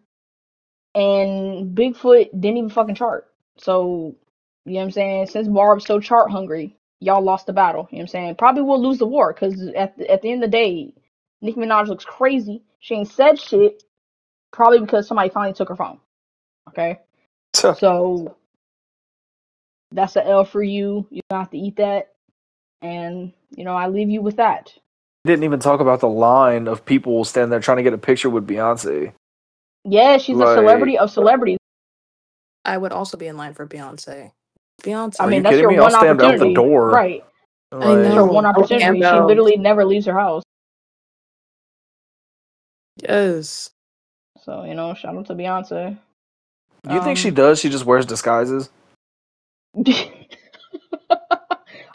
[0.94, 3.28] and Bigfoot didn't even fucking chart.
[3.58, 4.16] So
[4.66, 5.28] you know what I'm saying?
[5.28, 7.88] Since Barb's so chart hungry, y'all lost the battle.
[7.90, 8.36] You know what I'm saying?
[8.36, 10.94] Probably will lose the war because at the, at the end of the day,
[11.42, 12.62] Nicki Minaj looks crazy.
[12.80, 13.84] She ain't said shit.
[14.52, 16.00] Probably because somebody finally took her phone.
[16.70, 17.00] Okay,
[17.54, 18.36] so
[19.92, 21.08] that's a L for you.
[21.10, 22.14] You don't have to eat that,
[22.82, 24.74] and you know I leave you with that.
[25.26, 28.30] didn't even talk about the line of people standing there trying to get a picture
[28.30, 29.12] with Beyonce.
[29.84, 31.58] Yeah, she's Like- a celebrity of celebrities.
[32.64, 34.32] I would also be in line for Beyonce.
[34.84, 35.16] Beyonce.
[35.20, 35.76] I mean, that's your me?
[35.78, 36.90] I'll one stand out the opportunity, door.
[36.92, 37.26] right?
[37.72, 38.26] I Like, That's her know.
[38.26, 39.02] one opportunity.
[39.02, 40.44] She literally never leaves her house.
[43.02, 43.72] yes.
[44.44, 45.98] So you know, shout out to Beyonce.
[46.90, 47.60] You think she Um, does?
[47.60, 48.70] She just wears disguises.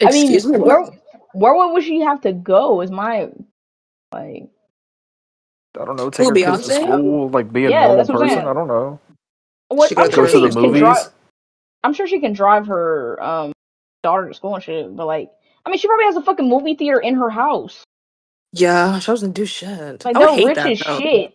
[0.05, 0.59] I Excuse mean, me.
[0.59, 0.95] where What?
[1.33, 2.81] where would she have to go?
[2.83, 3.31] Is my
[4.13, 4.51] like
[5.81, 6.11] I don't know.
[6.11, 6.73] Take Who, her kids to Beyonce?
[6.73, 8.31] school, like be a Yeah, normal that's what I'm person.
[8.31, 8.47] saying.
[8.47, 9.01] I don't know.
[9.69, 9.93] what?
[9.93, 10.75] She I'm gotta sure go she to the can movies?
[10.75, 11.13] drive.
[11.85, 13.53] I'm sure she can drive her um
[14.03, 14.95] daughter to school and shit.
[14.97, 15.31] But like,
[15.67, 17.85] I mean, she probably has a fucking movie theater in her house.
[18.53, 20.05] Yeah, she doesn't do shit.
[20.05, 21.05] Like I would they're hate rich that as though.
[21.07, 21.35] shit.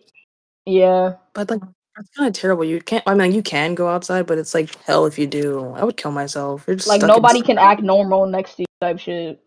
[0.66, 1.14] Yeah.
[1.34, 1.62] But like,
[1.98, 2.64] that's kind of terrible.
[2.64, 3.02] You can't.
[3.06, 5.74] I mean, you can go outside, but it's like hell if you do.
[5.76, 6.64] I would kill myself.
[6.66, 9.40] You're just Like stuck nobody in- can act normal next to you type shit.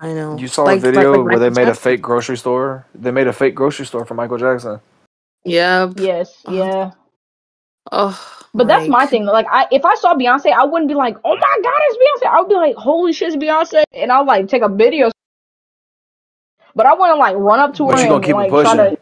[0.00, 0.36] I know.
[0.36, 1.82] You saw like, a video like, like where they Michael made a Jackson.
[1.92, 2.86] fake grocery store.
[2.94, 4.80] They made a fake grocery store for Michael Jackson.
[5.44, 5.92] Yeah.
[5.96, 6.42] Yes.
[6.44, 6.56] Uh-huh.
[6.56, 6.90] Yeah.
[7.92, 9.24] Oh, But that's my like, thing.
[9.24, 11.96] Like, I if I saw Beyonce, I wouldn't be like, "Oh my god, it's
[12.26, 15.10] Beyonce." I would be like, "Holy shit, it's Beyonce!" And I'll like take a video.
[16.74, 18.36] But I want to like run up to But her you gonna and keep it
[18.36, 18.96] like try pushing.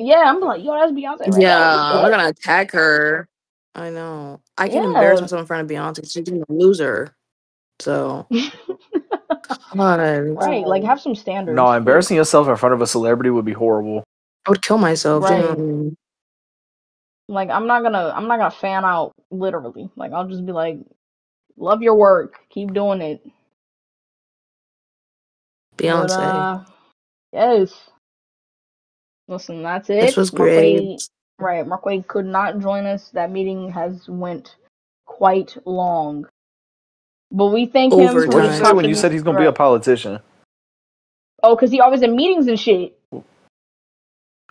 [0.00, 0.06] To.
[0.06, 2.02] Yeah, I'm like, "Yo, that's Beyonce." Right Yeah, now.
[2.04, 3.28] I'm gonna attack her.
[3.74, 4.40] I know.
[4.58, 4.88] I can Yeah.
[4.88, 6.10] embarrass myself in front of Beyonce.
[6.12, 7.14] She's gonna lose her.
[7.80, 8.26] So,
[9.76, 10.00] God,
[10.36, 10.66] right.
[10.66, 11.56] Like, have some standards.
[11.56, 14.04] No, embarrassing yourself in front of a celebrity would be horrible.
[14.46, 15.24] I would kill myself.
[15.24, 15.40] Right.
[15.40, 15.96] genuinely.
[17.28, 18.12] Like, I'm not gonna.
[18.14, 19.90] I'm not gonna fan out literally.
[19.96, 20.78] Like, I'll just be like,
[21.56, 22.40] "Love your work.
[22.50, 23.22] Keep doing it."
[25.76, 26.10] But, Beyonce.
[26.10, 26.64] uh,
[27.32, 27.72] yes.
[29.30, 30.00] Listen, that's it.
[30.02, 31.08] this was Marquay- great.
[31.38, 33.08] Right, Marquay could not join us.
[33.10, 34.56] That meeting has went
[35.06, 36.26] quite long.
[37.30, 38.30] But we thank him Overtime.
[38.30, 40.18] for What did you say when you said he's gonna be a politician?
[41.42, 42.98] Oh, because he always in meetings and shit.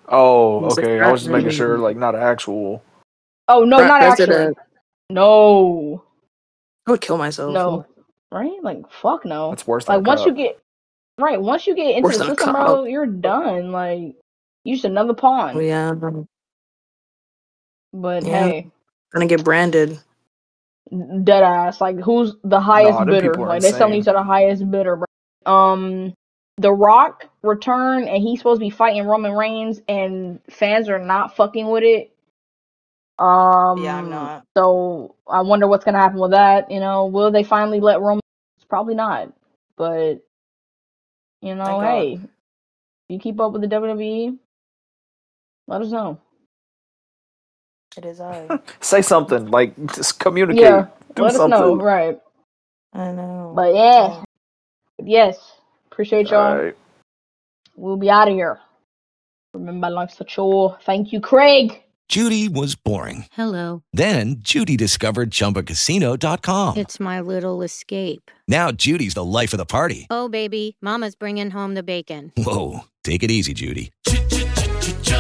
[0.07, 0.99] Oh, okay.
[0.99, 2.82] I was just making sure, like, not actual.
[3.47, 4.53] Oh no, Pre- not actual.
[5.11, 6.03] No,
[6.88, 7.53] I would kill myself.
[7.53, 7.86] no.
[8.32, 8.63] Right?
[8.63, 9.51] Like fuck no.
[9.51, 10.59] It's worse than Like a once you get
[11.17, 13.71] right, once you get into Worse the system, bro, you're done.
[13.71, 14.15] Like
[14.70, 15.55] you just another pawn.
[15.55, 15.93] Oh, yeah.
[17.93, 18.28] But Yeah.
[18.28, 18.72] hey,
[19.13, 19.99] Gonna get branded.
[21.24, 21.82] dead ass.
[21.82, 23.32] Like who's the highest Nah, them bidder?
[23.32, 24.03] people are Like they selling insane.
[24.03, 25.53] to the highest bidder, bro.
[25.53, 26.13] Um,
[26.57, 31.36] The Rock return and he's supposed to be fighting Roman Reigns, and fans are not
[31.36, 32.11] fucking with it.
[33.20, 34.45] Um, Yeah, I'm not.
[34.57, 36.72] So I wonder what's gonna happen with that.
[36.72, 38.22] You know, will they finally let Roman?
[38.70, 39.34] Probably not.
[39.78, 40.15] But
[41.41, 42.07] you know, Thank God.
[42.20, 42.22] hey,
[43.09, 44.38] you keep up with the WWE,
[45.70, 46.20] let us know.
[47.97, 48.59] It is I.
[48.82, 49.47] Say something.
[49.51, 50.61] Like, just communicate.
[50.63, 51.53] Yeah, Do let something.
[51.53, 51.76] us know.
[51.76, 52.20] Right.
[52.93, 53.53] I know.
[53.55, 54.24] But yeah,
[55.03, 55.38] yes,
[55.91, 56.39] appreciate y'all.
[56.57, 56.78] Alright.
[57.76, 58.59] We'll be out of here.
[59.53, 60.78] Remember, life's a chore.
[60.86, 61.82] Thank you, Craig.
[62.07, 63.26] Judy was boring.
[63.34, 63.84] Hello.
[63.93, 66.78] Then Judy discovered ChumbaCasino.com.
[66.78, 68.32] It's my little escape.
[68.47, 70.07] Now Judy's the life of the party.
[70.09, 72.32] Oh, baby, Mama's bringing home the bacon.
[72.36, 73.91] Whoa, take it easy, Judy.